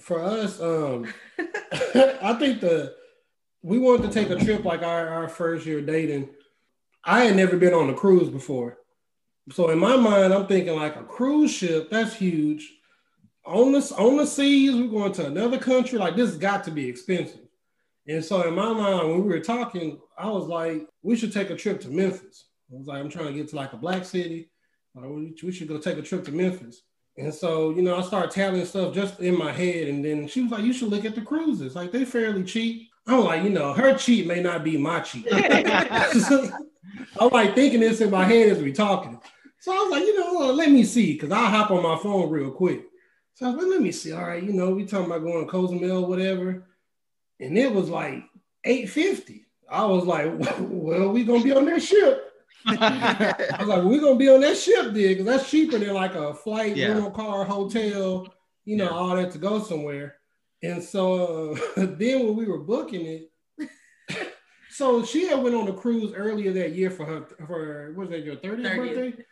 [0.00, 2.94] For us, um, I think the
[3.62, 6.30] we wanted to take a trip like our, our first year dating.
[7.04, 8.77] I had never been on a cruise before.
[9.52, 12.74] So in my mind, I'm thinking like a cruise ship, that's huge.
[13.46, 15.98] On the on the seas, we're going to another country.
[15.98, 17.40] Like this has got to be expensive.
[18.06, 21.50] And so in my mind, when we were talking, I was like, we should take
[21.50, 22.46] a trip to Memphis.
[22.70, 24.50] I was like, I'm trying to get to like a black city.
[24.94, 26.82] Like, we we should go take a trip to Memphis.
[27.16, 29.88] And so, you know, I started tallying stuff just in my head.
[29.88, 31.74] And then she was like, you should look at the cruises.
[31.74, 32.88] Like, they're fairly cheap.
[33.06, 35.26] I'm like, you know, her cheap may not be my cheap.
[35.32, 39.20] I'm like thinking this in my head as we talking.
[39.60, 42.30] So I was like, you know, let me see, because I'll hop on my phone
[42.30, 42.84] real quick.
[43.34, 44.12] So I was like, let me see.
[44.12, 46.66] All right, you know, we talking about going to Cozumel, whatever.
[47.40, 48.24] And it was like
[48.64, 49.46] 850.
[49.70, 50.26] I was like,
[50.60, 52.24] well, we gonna be on that ship.
[52.66, 56.14] I was like, we're gonna be on that ship then, because that's cheaper than like
[56.14, 56.88] a flight, Yeah.
[56.88, 58.32] rental car, hotel,
[58.64, 58.90] you know, Yeah.
[58.90, 60.16] all that to go somewhere.
[60.62, 63.30] And so uh, then when we were booking it,
[64.78, 68.22] So she had went on a cruise earlier that year for her for was that
[68.22, 68.76] your 30th, 30th.
[68.76, 69.24] birthday?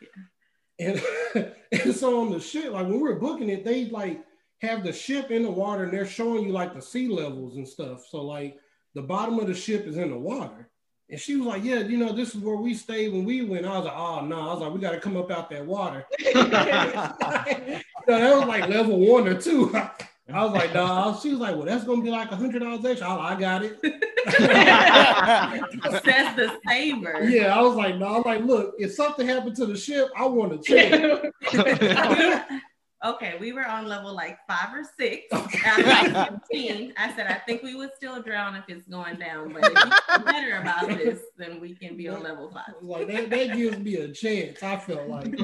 [0.81, 1.53] And,
[1.85, 4.25] and so on the ship, like when we were booking it, they like
[4.61, 7.69] have the ship in the water and they're showing you like the sea levels and
[7.69, 8.05] stuff.
[8.11, 8.59] So like
[8.97, 10.69] the bottom of the ship is in the water.
[11.11, 13.67] And she was like, Yeah, you know, this is where we stayed when we went.
[13.67, 15.65] I was like, ah, Oh no, I was like, we gotta come up out that
[15.65, 16.05] water.
[16.19, 19.73] you know, that was like level one or two.
[19.73, 21.17] I was like, no.
[21.23, 23.07] She was like, well, that's gonna be like a hundred dollars extra.
[23.07, 23.79] I, I got it.
[26.05, 27.29] Says the saver.
[27.29, 28.17] yeah, I was like, no.
[28.17, 31.33] I'm like, look, if something happened to the ship, I want to check.
[33.05, 35.27] okay, we were on level like five or six.
[35.33, 39.65] After 15, I said, I think we would still drown if it's going down, but
[39.65, 39.73] if
[40.09, 42.75] you're better about this, then we can be on level five.
[42.83, 44.63] like that, that gives me a chance.
[44.63, 45.35] I felt like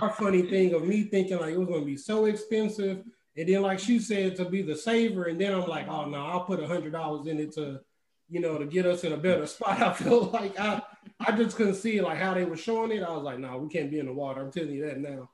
[0.00, 3.02] our funny thing of me thinking like it was gonna be so expensive,
[3.36, 6.24] and then like she said to be the saver, and then I'm like, oh no,
[6.24, 7.80] I'll put a hundred dollars in it to,
[8.28, 9.80] you know, to get us in a better spot.
[9.80, 10.82] I feel like I,
[11.20, 13.02] I just couldn't see like how they were showing it.
[13.02, 14.40] I was like, no, we can't be in the water.
[14.40, 15.30] I'm telling you that now.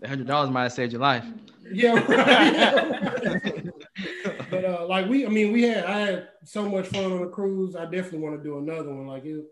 [0.00, 1.24] The hundred dollars might have saved your life.
[1.72, 2.54] Yeah, right.
[2.54, 3.64] Yeah, right.
[4.50, 7.28] but uh, like we, I mean, we had I had so much fun on the
[7.28, 7.74] cruise.
[7.74, 9.08] I definitely want to do another one.
[9.08, 9.44] Like it,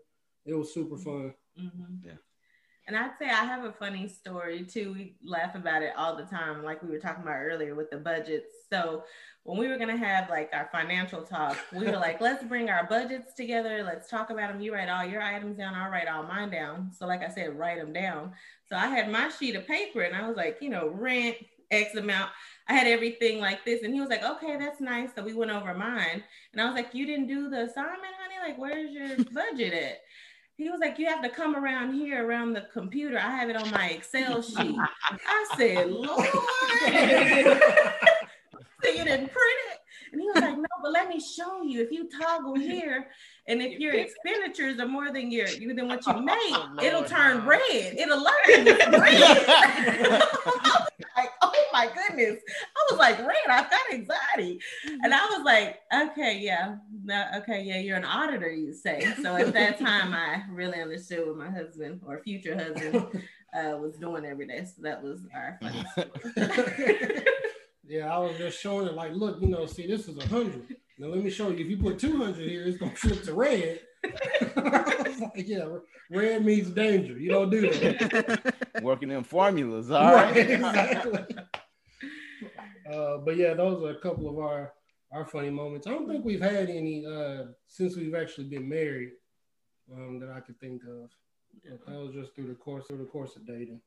[0.45, 1.33] it was super fun.
[1.59, 1.99] Mhm.
[2.05, 2.13] Yeah.
[2.87, 4.93] And I'd say I have a funny story too.
[4.93, 7.97] We laugh about it all the time, like we were talking about earlier with the
[7.97, 8.53] budgets.
[8.69, 9.03] So
[9.43, 12.87] when we were gonna have like our financial talk, we were like, let's bring our
[12.87, 13.83] budgets together.
[13.83, 14.61] Let's talk about them.
[14.61, 15.75] You write all your items down.
[15.75, 16.91] I'll write all mine down.
[16.97, 18.31] So like I said, write them down.
[18.69, 21.37] So I had my sheet of paper, and I was like, you know, rent
[21.71, 22.31] X amount.
[22.69, 25.09] I had everything like this, and he was like, okay, that's nice.
[25.15, 28.49] So we went over mine, and I was like, you didn't do the assignment, honey.
[28.49, 29.99] Like, where's your budget at?
[30.57, 33.19] He was like, You have to come around here around the computer.
[33.19, 34.75] I have it on my Excel sheet.
[34.77, 36.27] I said, Lord,
[38.83, 39.79] so you didn't print it?
[40.11, 41.81] And he was like, No, but let me show you.
[41.81, 43.07] If you toggle here,
[43.47, 47.45] and if your expenditures are more than your than what you oh, made, it'll turn
[47.45, 47.61] red.
[47.95, 48.63] It'll alert you
[48.99, 50.23] red.
[51.17, 52.41] Like, oh my goodness.
[52.75, 54.59] I was like, red, I've got anxiety.
[55.03, 56.75] And I was like, okay, yeah.
[57.03, 59.13] No, okay, yeah, you're an auditor, you say.
[59.21, 63.95] So at that time I really understood what my husband or future husband uh, was
[63.97, 64.65] doing every day.
[64.65, 67.23] So that was our funny story.
[67.89, 70.75] Yeah, I was just showing it like, look, you know, see, this is a hundred.
[70.99, 71.59] Now let me show you.
[71.59, 73.79] If you put two hundred here, it's gonna flip to red.
[75.17, 75.65] I like, yeah,
[76.11, 77.17] red means danger.
[77.17, 78.53] You don't do that.
[78.81, 79.91] Working in formulas.
[79.91, 80.35] All right.
[80.35, 81.25] Right, exactly.
[82.91, 84.71] Uh, but yeah, those are a couple of our
[85.11, 85.87] our funny moments.
[85.87, 89.09] I don't think we've had any uh, since we've actually been married
[89.93, 91.09] um, that I could think of.
[91.69, 93.81] But that was just through the course through the course of dating.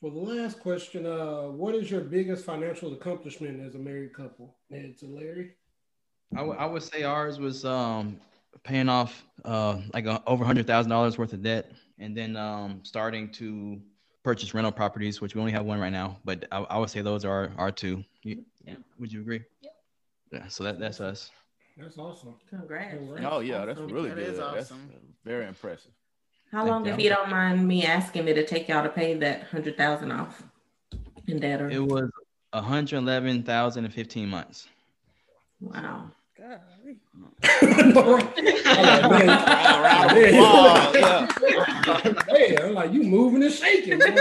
[0.00, 4.56] For the last question, uh, what is your biggest financial accomplishment as a married couple?
[4.72, 5.52] Ed to Larry.
[6.34, 8.18] I would- would say ours was um,
[8.64, 12.80] paying off uh, like uh, over hundred thousand dollars worth of debt, and then um,
[12.82, 13.80] starting to
[14.22, 16.16] purchase rental properties, which we only have one right now.
[16.24, 18.02] But I, I would say those are our two.
[18.22, 18.74] You, Yeah.
[18.98, 19.42] Would you agree?
[19.60, 19.70] Yeah.
[20.32, 20.48] Yeah.
[20.48, 21.30] So that that's us.
[21.76, 22.34] That's awesome.
[22.48, 22.94] Congrats.
[22.96, 23.26] Congrats.
[23.30, 24.28] Oh yeah, that's really That good.
[24.28, 24.90] is That's awesome.
[25.24, 25.90] very impressive.
[26.52, 26.92] How Thank long, you.
[26.92, 30.12] if you don't mind me asking, did it take y'all to pay that hundred thousand
[30.12, 30.42] off
[31.26, 31.60] in debt?
[31.60, 32.10] Or It was
[32.52, 34.68] one hundred eleven thousand and fifteen months.
[35.60, 36.10] wow.
[36.38, 36.56] Golly.
[37.44, 39.28] I'm like, man,
[39.82, 40.34] Round of man.
[40.34, 41.26] applause, yeah.
[42.32, 43.98] Man, I'm like you moving and shaking.
[43.98, 44.14] Did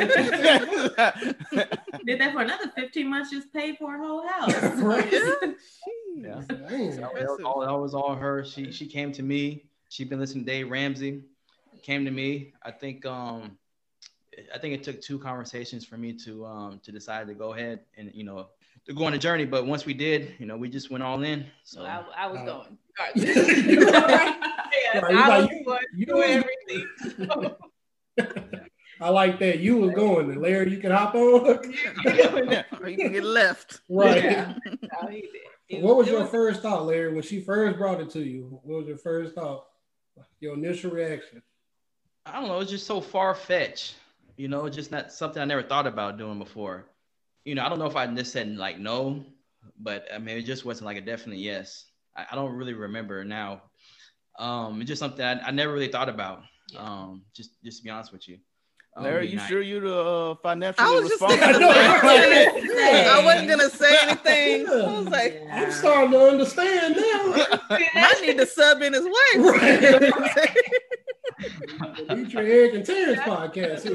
[2.19, 3.31] that for another fifteen months?
[3.31, 4.53] Just paid for a whole house.
[4.83, 5.11] Right.
[6.15, 6.41] Yeah.
[6.47, 6.95] Dang.
[6.97, 8.43] That was all, that was all her.
[8.43, 9.65] She she came to me.
[9.89, 11.23] She'd been listening to Dave Ramsey.
[11.81, 12.53] Came to me.
[12.63, 13.57] I think um
[14.53, 17.79] I think it took two conversations for me to um to decide to go ahead
[17.97, 18.47] and you know
[18.85, 19.45] to go on a journey.
[19.45, 21.45] But once we did, you know, we just went all in.
[21.63, 22.77] So So I, I was Uh, going.
[22.99, 23.57] Right, Regardless.
[23.67, 23.79] you
[24.93, 26.43] Yes, like, I was you- going you to do was-
[28.17, 28.47] everything.
[29.01, 29.59] I like that.
[29.59, 30.29] You were going.
[30.31, 31.45] And Larry, you can hop on.
[32.81, 33.81] Or you can get left.
[33.89, 34.23] right.
[34.23, 34.53] Yeah.
[34.65, 35.21] No, he
[35.69, 35.83] did.
[35.83, 38.59] What was it your first thought, Larry, when she first brought it to you?
[38.63, 39.65] What was your first thought?
[40.39, 41.41] Your initial reaction?
[42.25, 42.59] I don't know.
[42.59, 43.95] It's just so far fetched.
[44.37, 46.85] You know, just not something I never thought about doing before.
[47.45, 49.23] You know, I don't know if I just said like no,
[49.79, 51.85] but I mean, it just wasn't like a definite yes.
[52.15, 53.63] I, I don't really remember now.
[54.39, 56.43] Um, it's just something I, I never really thought about.
[56.77, 58.37] Um, just just to be honest with you.
[58.95, 59.49] Um, Larry, being you nice.
[59.49, 61.49] sure you the uh, financially I was just responsible?
[61.49, 63.07] thinking the same thing.
[63.07, 64.67] I wasn't gonna say anything.
[64.67, 67.57] I was like, I'm starting to understand now.
[67.69, 69.37] I need to sub in his wife.
[69.37, 69.81] Right.
[71.97, 73.85] The Deidre, Eric, and Terrence podcast.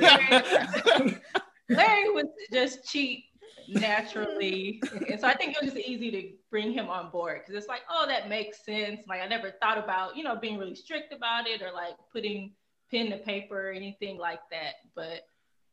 [1.68, 3.24] Larry was just cheap
[3.68, 4.82] naturally.
[5.10, 7.68] and so I think it was just easy to bring him on board because it's
[7.68, 9.02] like, oh, that makes sense.
[9.08, 12.52] Like I never thought about, you know, being really strict about it or like putting
[12.90, 14.74] pen to paper or anything like that.
[14.94, 15.26] But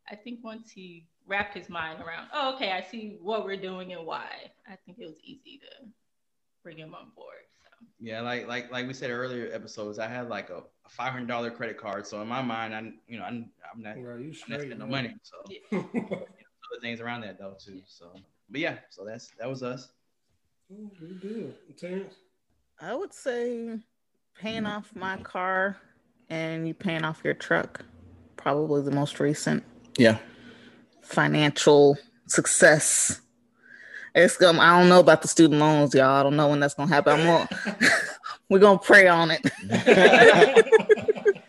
[0.10, 3.94] I think once he wrapped his mind around, oh, okay, I see what we're doing
[3.94, 4.28] and why.
[4.68, 5.88] I think it was easy to
[6.64, 7.46] bring him on board.
[7.64, 7.86] So.
[8.00, 11.28] Yeah, like like like we said earlier episodes, I had like a, a five hundred
[11.28, 12.06] dollar credit card.
[12.06, 14.60] So in my mind, I you know I'm, I'm not Right, you I'm not straight,
[14.60, 15.16] spending no money.
[15.24, 15.62] So you
[15.94, 16.26] know,
[16.72, 17.82] other things around that though too.
[17.88, 18.12] So
[18.50, 19.90] but yeah, so that's that was us.
[20.72, 21.52] Oh, Good deal.
[21.78, 22.16] Terrence?
[22.82, 23.78] I would say
[24.40, 25.78] paying off my car
[26.30, 27.82] and you paying off your truck.
[28.38, 29.64] Probably the most recent
[29.98, 30.18] Yeah.
[31.02, 31.98] financial
[32.28, 33.22] success.
[34.14, 36.20] It's gonna, I don't know about the student loans, y'all.
[36.20, 37.20] I don't know when that's gonna happen.
[37.20, 37.48] I'm gonna,
[38.50, 39.42] we're gonna pray on it.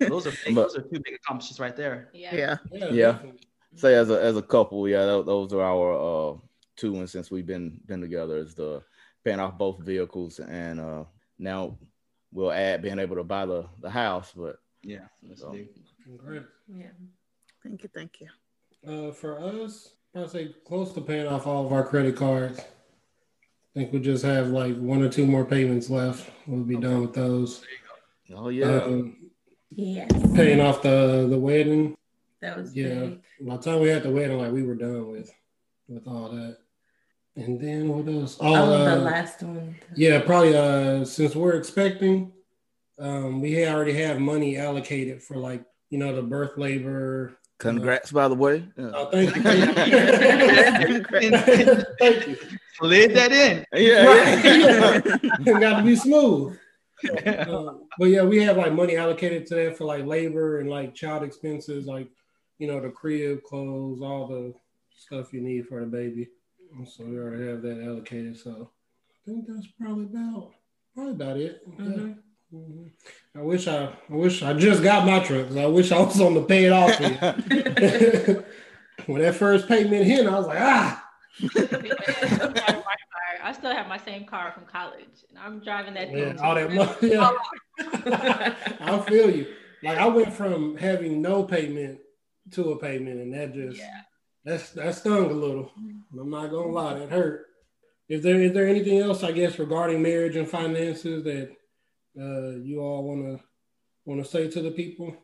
[0.00, 2.08] Those are big, But- those are two big accomplishments right there.
[2.12, 2.34] Yeah.
[2.34, 2.56] Yeah.
[2.72, 3.12] Yeah.
[3.12, 3.40] definitely.
[3.74, 5.92] Say as a as a couple, yeah, tho- those are our
[6.34, 6.36] uh
[6.76, 8.82] two and since we've been been together is the
[9.24, 11.04] paying off both vehicles and uh
[11.38, 11.76] now
[12.32, 15.68] we'll add being able to buy the the house, but Yeah, that's So- big.
[16.04, 16.46] Congrats.
[16.68, 16.90] Yeah.
[17.62, 18.28] Thank you, thank you.
[18.86, 22.58] Uh, for us, I'd say close to paying off all of our credit cards.
[22.58, 26.28] I think we just have like one or two more payments left.
[26.46, 27.64] We'll be done with those.
[28.34, 28.82] oh yeah.
[28.82, 29.16] Um,
[29.74, 30.10] Yes.
[30.34, 31.96] paying off the the wedding.
[32.42, 32.88] That was Yeah.
[32.88, 33.20] big.
[33.40, 35.32] By the time we had the wedding, like we were done with
[35.88, 36.58] with all that.
[37.36, 38.36] And then what else?
[38.40, 39.76] Oh, Oh, uh, the last one.
[39.96, 40.54] yeah, probably.
[40.54, 42.32] Uh, since we're expecting,
[42.98, 47.38] um, we already have money allocated for like you know the birth labor.
[47.58, 48.64] Congrats by the way.
[48.76, 48.90] Yeah.
[48.92, 49.42] Oh, thank you.
[51.98, 52.36] thank you.
[52.74, 53.64] Slid that in.
[53.72, 55.00] Yeah, yeah.
[55.60, 56.58] Got to be smooth.
[57.26, 60.94] Uh, but yeah, we have like money allocated to that for like labor and like
[60.94, 62.08] child expenses, like
[62.62, 64.54] you know the crib, clothes, all the
[64.96, 66.28] stuff you need for the baby.
[66.76, 68.38] And So we already have that allocated.
[68.38, 68.70] So
[69.10, 70.52] I think that's probably about
[70.94, 71.60] probably about it.
[71.66, 71.84] Yeah.
[71.84, 72.16] Mhm.
[72.54, 72.90] Mhm.
[73.34, 75.48] I wish I, I wish I just got my truck.
[75.48, 77.00] 'cause I wish I was on the pay it off.
[79.06, 81.04] when that first payment hit, I was like, ah.
[83.42, 86.38] I still have my same car from college, and I'm driving that Yeah, thing.
[86.38, 86.92] all that money.
[87.02, 87.32] Yeah.
[88.80, 89.48] I feel you.
[89.82, 91.98] Like I went from having no payment
[92.52, 94.00] to a payment, and that just Yeah.
[94.44, 95.70] that's that stung a little.
[95.76, 97.46] I'm not gonna lie, that hurt.
[98.08, 101.50] Is there is there anything else I guess regarding marriage and finances that
[102.20, 103.40] uh, you all wanna
[104.04, 105.16] wanna say to the people?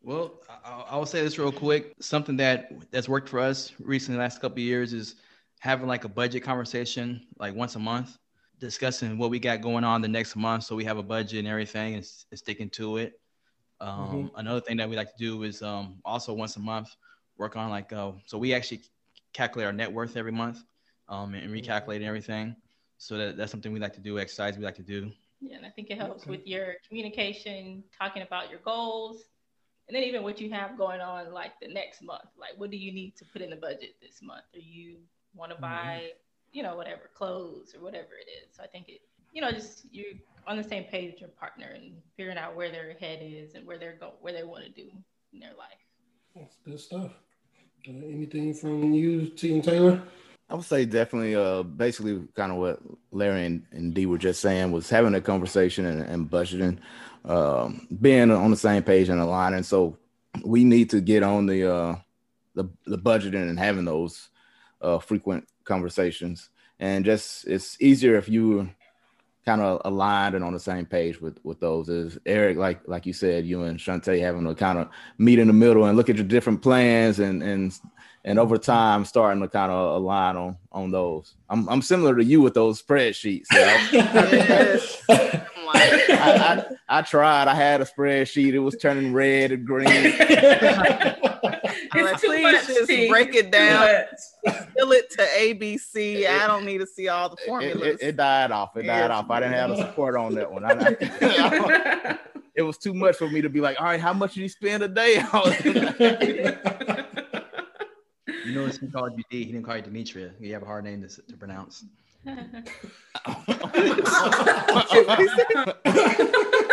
[0.00, 1.94] Well, I, I will say this real quick.
[2.00, 5.16] Something that that's worked for us recently, last couple of years, is
[5.60, 8.16] having like a budget conversation, like once a month,
[8.58, 11.48] discussing what we got going on the next month, so we have a budget and
[11.48, 13.20] everything, and, and sticking to it.
[13.80, 16.88] Um, Another thing that we like to do is um, also once a month
[17.36, 18.80] work on like uh, so we actually
[19.32, 20.64] calculate our net worth every month
[21.08, 22.56] um, and recalculate everything.
[22.98, 24.18] So that, that's something we like to do.
[24.18, 25.12] Exercise we like to do.
[25.40, 26.30] Yeah, and I think it helps Okay.
[26.32, 29.30] with your communication, talking about your goals,
[29.86, 32.28] and then even what you have going on like the next month.
[32.36, 34.44] Like, what do you need to put in the budget this month?
[34.54, 34.96] Or you
[35.34, 36.10] want to buy,
[36.52, 38.56] you know, whatever clothes or whatever it is.
[38.56, 39.00] So I think it,
[39.32, 40.14] you know, just you're
[40.48, 43.66] on the same page with your partner and figuring out where their head is and
[43.66, 44.88] where they're going, where they want to do
[45.32, 45.68] in their life.
[46.34, 47.10] That's good stuff.
[47.86, 50.02] Uh, anything from you, Team Taylor?
[50.48, 52.80] I would say definitely, uh, basically, kind of what
[53.12, 56.78] Larry and, and Dee were just saying was having a conversation and, and budgeting,
[57.26, 59.62] um, being on the same page and aligning.
[59.62, 59.98] So
[60.42, 61.96] we need to get on the uh,
[62.54, 64.30] the the budgeting and having those
[64.80, 66.48] uh, frequent conversations.
[66.80, 68.70] And just it's easier if you
[69.48, 71.88] kind of aligned and on the same page with with those.
[71.88, 75.46] Is Eric, like like you said, you and Shantae having to kind of meet in
[75.46, 77.72] the middle and look at your different plans and and
[78.26, 81.34] and over time starting to kind of align on on those.
[81.48, 83.46] I'm I'm similar to you with those spreadsheets.
[83.52, 85.02] Yes.
[85.70, 87.46] I, I, I tried.
[87.46, 88.54] I had a spreadsheet.
[88.54, 89.86] It was turning red and green.
[91.98, 93.08] I'm like, too please much, just T.
[93.08, 94.04] break it down.
[94.44, 94.54] much.
[94.76, 96.26] Fill it to ABC.
[96.26, 97.98] I don't need to see all the formulas.
[98.00, 98.76] it, it died off.
[98.76, 99.16] It died Yeah.
[99.18, 99.30] off.
[99.30, 100.64] I didn't have the support on that one.
[100.70, 102.18] I- I-
[102.54, 104.48] it was too much for me to be like, all right, how much did you
[104.48, 105.22] spend a day?
[108.44, 109.44] You know, he called you D.
[109.44, 110.30] He didn't call you Demetria.
[110.40, 111.84] You have a hard name to, to pronounce.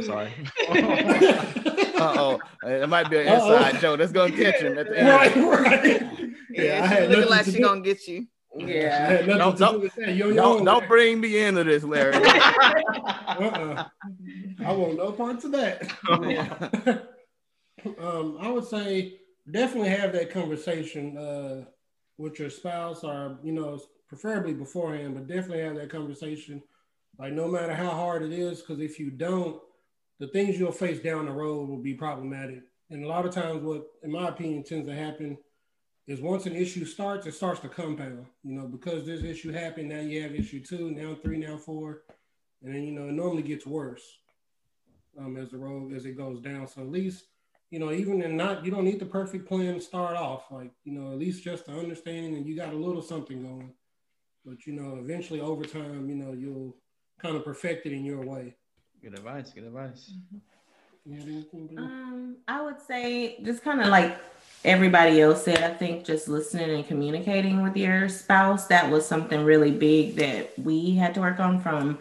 [0.00, 0.32] I'm sorry.
[2.00, 3.52] Uh oh, it might be an Uh-oh.
[3.58, 3.98] inside joke.
[3.98, 5.08] That's gonna catch him at the end.
[5.08, 6.02] right, right.
[6.50, 8.26] yeah, Yeah, I looking like to she do- gonna get you.
[8.56, 9.20] Yeah.
[9.26, 10.14] Don't- don't- do with that.
[10.14, 12.14] You're your Don't don't bring me into this, Larry.
[12.24, 13.84] Uh-uh.
[14.64, 15.92] I want no parts of that.
[17.98, 19.18] um, I would say
[19.50, 21.64] definitely have that conversation uh,
[22.16, 23.78] with your spouse, or you know,
[24.08, 26.62] preferably beforehand, but definitely have that conversation.
[27.18, 29.60] Like no matter how hard it is, because if you don't,
[30.20, 32.60] the things you'll face down the road will be problematic.
[32.90, 35.38] And a lot of times, what, in my opinion, tends to happen
[36.06, 38.26] is once an issue starts, it starts to compound.
[38.44, 42.02] You know, because this issue happened, now you have issue two, now three, now four,
[42.62, 44.02] and then you know it normally gets worse
[45.18, 46.68] um, as the road as it goes down.
[46.68, 47.24] So at least
[47.70, 50.50] you know, even in not you don't need the perfect plan to start off.
[50.50, 53.72] Like you know, at least just the understanding and you got a little something going.
[54.44, 56.76] But you know, eventually over time, you know, you'll
[57.20, 58.56] kind of perfect it in your way.
[59.02, 59.50] Good advice.
[59.50, 60.12] Good advice.
[61.08, 61.78] Mm-hmm.
[61.78, 64.18] Um, I would say just kind of like
[64.64, 65.62] everybody else said.
[65.62, 70.58] I think just listening and communicating with your spouse that was something really big that
[70.58, 71.98] we had to work on from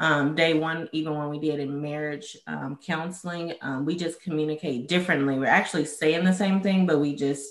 [0.00, 4.88] um, day one, even when we did in marriage um, counseling, um, we just communicate
[4.88, 5.38] differently.
[5.38, 7.46] We're actually saying the same thing, but we just,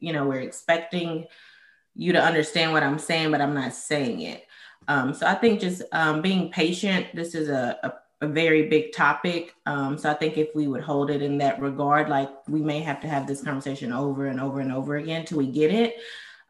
[0.00, 1.26] you know, we're expecting
[1.94, 4.46] you to understand what I'm saying, but I'm not saying it.
[4.88, 8.92] Um, so I think just um, being patient, this is a, a, a very big
[8.92, 9.54] topic.
[9.66, 12.80] Um, so I think if we would hold it in that regard, like we may
[12.80, 15.96] have to have this conversation over and over and over again till we get it.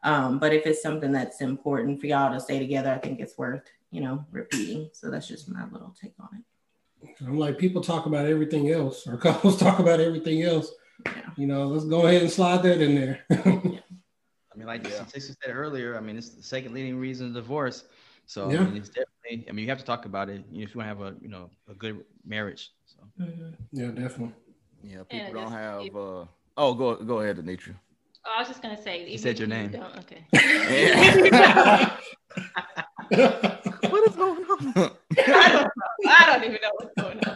[0.03, 3.63] but if it's something that's important for y'all to stay together, I think it's worth
[3.95, 4.89] you know, repeating.
[4.91, 7.15] So that's just my little take on it.
[7.21, 10.69] I'm like, people talk about everything else, or couples talk about everything else.
[11.05, 11.13] Yeah.
[11.37, 13.25] You know, let's go ahead and slide that in there.
[13.29, 13.37] yeah.
[14.53, 15.05] I mean, like yeah.
[15.05, 17.85] said earlier, I mean, it's the second leading reason of divorce.
[18.27, 18.61] So yeah.
[18.61, 19.49] I mean, it's definitely.
[19.49, 21.29] I mean, you have to talk about it if you want to have a you
[21.29, 22.71] know a good marriage.
[22.85, 23.49] So mm-hmm.
[23.71, 24.33] yeah, definitely.
[24.83, 25.95] Yeah, people don't have.
[25.95, 26.25] uh
[26.57, 27.75] Oh, go go ahead, Anitra.
[28.25, 29.07] Oh, I was just gonna say.
[29.09, 29.75] You said your name.
[29.99, 30.25] Okay.
[33.89, 34.73] what is going on?
[35.17, 36.09] I don't know.
[36.09, 37.35] I don't even know what's going on.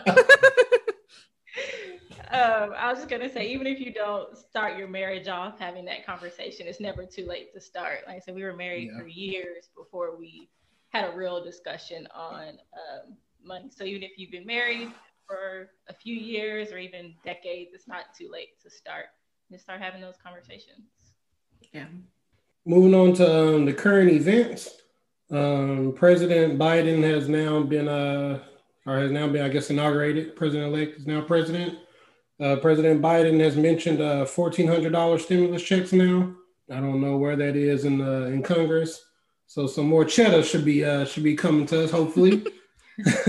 [2.32, 5.86] um, I was just gonna say, even if you don't start your marriage off having
[5.86, 8.00] that conversation, it's never too late to start.
[8.08, 9.00] Like I said, we were married yeah.
[9.00, 10.50] for years before we
[10.90, 13.70] had a real discussion on um, money.
[13.70, 14.92] So even if you've been married
[15.28, 19.06] for a few years or even decades, it's not too late to start
[19.52, 20.82] and start having those conversations.
[21.72, 21.86] Yeah.
[22.66, 24.70] Moving on to um, the current events.
[25.32, 28.40] Um, President Biden has now been, uh,
[28.86, 30.36] or has now been, I guess, inaugurated.
[30.36, 31.78] President elect is now president.
[32.40, 36.34] Uh, president Biden has mentioned uh, $1,400 stimulus checks now.
[36.72, 39.04] I don't know where that is in the in Congress.
[39.50, 42.46] So some more cheddar should be uh, should be coming to us, hopefully.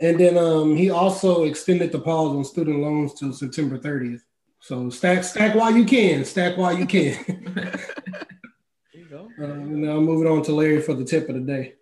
[0.00, 4.22] and then um, he also extended the pause on student loans till September 30th.
[4.58, 7.78] So stack stack while you can, stack while you can.
[9.40, 11.74] Uh, now I'm moving on to Larry for the tip of the day.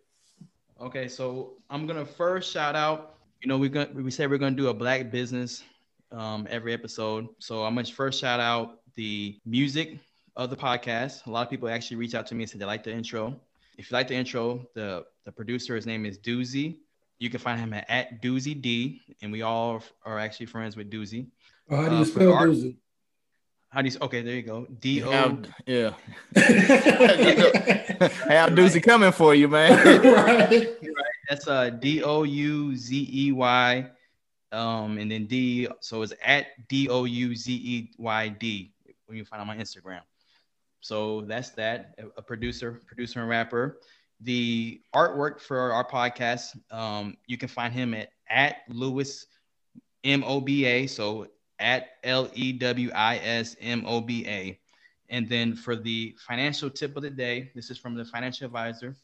[0.80, 3.16] Okay, so I'm gonna first shout out.
[3.40, 5.64] You know, we got we said we're gonna do a black business
[6.12, 7.26] um, every episode.
[7.40, 9.98] So I'm gonna first shout out the music
[10.36, 11.26] of the podcast.
[11.26, 13.40] A lot of people actually reach out to me and said they like the intro.
[13.78, 16.78] If you like the intro, the the producer, his name is Douzey.
[17.20, 20.90] You can find him at, at Douzey D, and we all are actually friends with
[20.90, 21.28] Douzey.
[21.70, 22.76] Oh, how do you uh, spell art, Douzey?
[23.70, 23.96] How do you?
[24.02, 24.66] Okay, there you go.
[24.80, 25.42] D O.
[25.66, 25.92] Yeah.
[28.26, 29.72] Have doozy coming for you, man.
[30.02, 30.50] right.
[30.50, 30.78] right.
[31.28, 33.90] That's uh D O U Z E Y,
[34.50, 35.68] um, and then D.
[35.80, 38.72] So it's at D O U Z E Y D
[39.06, 40.00] when you find on my Instagram.
[40.80, 41.98] So that's that.
[42.16, 43.80] A producer, producer and rapper.
[44.20, 49.26] The artwork for our podcast, um, you can find him at at Lewis
[50.04, 50.86] M O B A.
[50.86, 54.58] So at L E W I S M O B A.
[55.10, 58.94] And then for the financial tip of the day, this is from the financial advisor.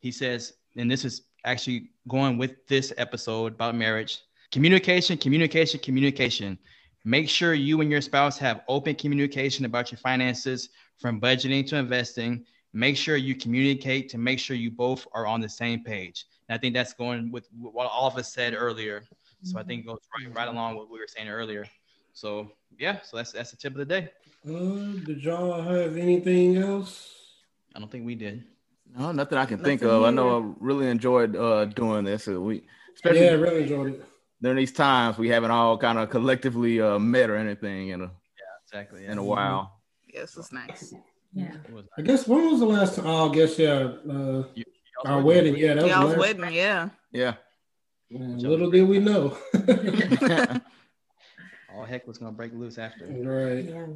[0.00, 4.20] He says, and this is actually going with this episode about marriage
[4.52, 6.58] communication, communication, communication.
[7.04, 11.76] Make sure you and your spouse have open communication about your finances from budgeting to
[11.76, 12.44] investing.
[12.72, 16.26] Make sure you communicate to make sure you both are on the same page.
[16.48, 19.02] And I think that's going with what all of us said earlier.
[19.42, 21.66] So I think it goes right, right along what we were saying earlier.
[22.12, 24.10] So yeah, so that's that's the tip of the day.
[24.46, 27.14] Uh, did y'all have anything else?
[27.74, 28.44] I don't think we did.
[28.96, 30.02] No, nothing I can nothing think of.
[30.02, 32.26] I know I really enjoyed uh, doing this.
[32.26, 34.04] We, especially yeah, I really enjoyed it.
[34.42, 38.04] During these times, we haven't all kind of collectively uh, met or anything in a
[38.04, 38.10] yeah,
[38.64, 39.12] exactly yeah.
[39.12, 39.80] in a while.
[40.12, 40.94] Yes, it's nice.
[41.32, 41.52] Yeah.
[41.96, 43.06] I guess when was the last time?
[43.06, 43.92] Oh, I guess yeah.
[44.08, 44.64] Uh, you,
[45.04, 45.56] our wedding.
[45.56, 46.52] Yeah, that was y'all's wedding.
[46.52, 46.88] Yeah.
[47.12, 47.34] Yeah.
[48.10, 49.36] little did we know.
[51.74, 53.06] all heck was gonna break loose after.
[53.06, 53.64] Right.
[53.64, 53.86] Yeah.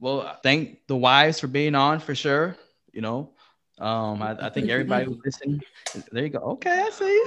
[0.00, 2.56] Well, thank the wives for being on for sure.
[2.92, 3.30] You know,
[3.78, 5.60] um, I, I think everybody who's listening.
[6.12, 6.38] There you go.
[6.38, 7.24] Okay, I see.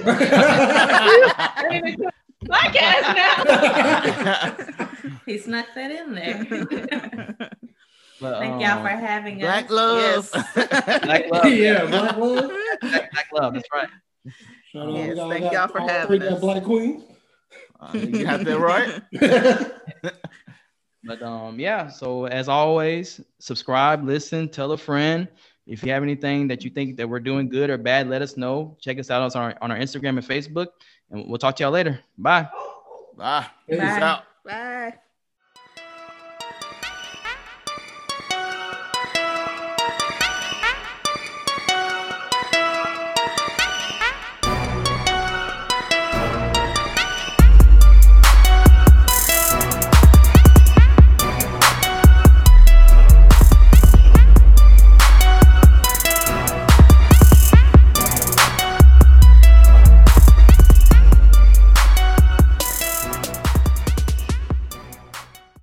[2.44, 4.56] Podcast now.
[5.26, 7.36] he snuck that in there.
[8.20, 9.70] But, Thank y'all um, for having Black us.
[9.70, 10.30] love.
[10.34, 10.48] Yes.
[11.04, 11.46] Black love.
[11.46, 12.50] yeah, black love.
[12.80, 13.54] Black, black love.
[13.54, 13.88] That's right.
[14.72, 16.40] Shout out, Yes, we got- thank got y'all for having three got us.
[16.40, 17.04] Black queens.
[17.78, 19.70] Uh, you got that right.
[21.04, 21.86] But um, yeah.
[21.88, 25.28] So as always, subscribe, listen, tell a friend.
[25.68, 28.36] If you have anything that you think that we're doing good or bad, let us
[28.36, 28.76] know.
[28.80, 30.66] Check us out on our on our Instagram and Facebook,
[31.10, 32.00] and we'll talk to y'all later.
[32.16, 32.48] Bye.
[33.16, 33.46] Bye.
[33.68, 34.00] Peace Bye.
[34.00, 34.22] out.
[34.44, 34.94] Bye.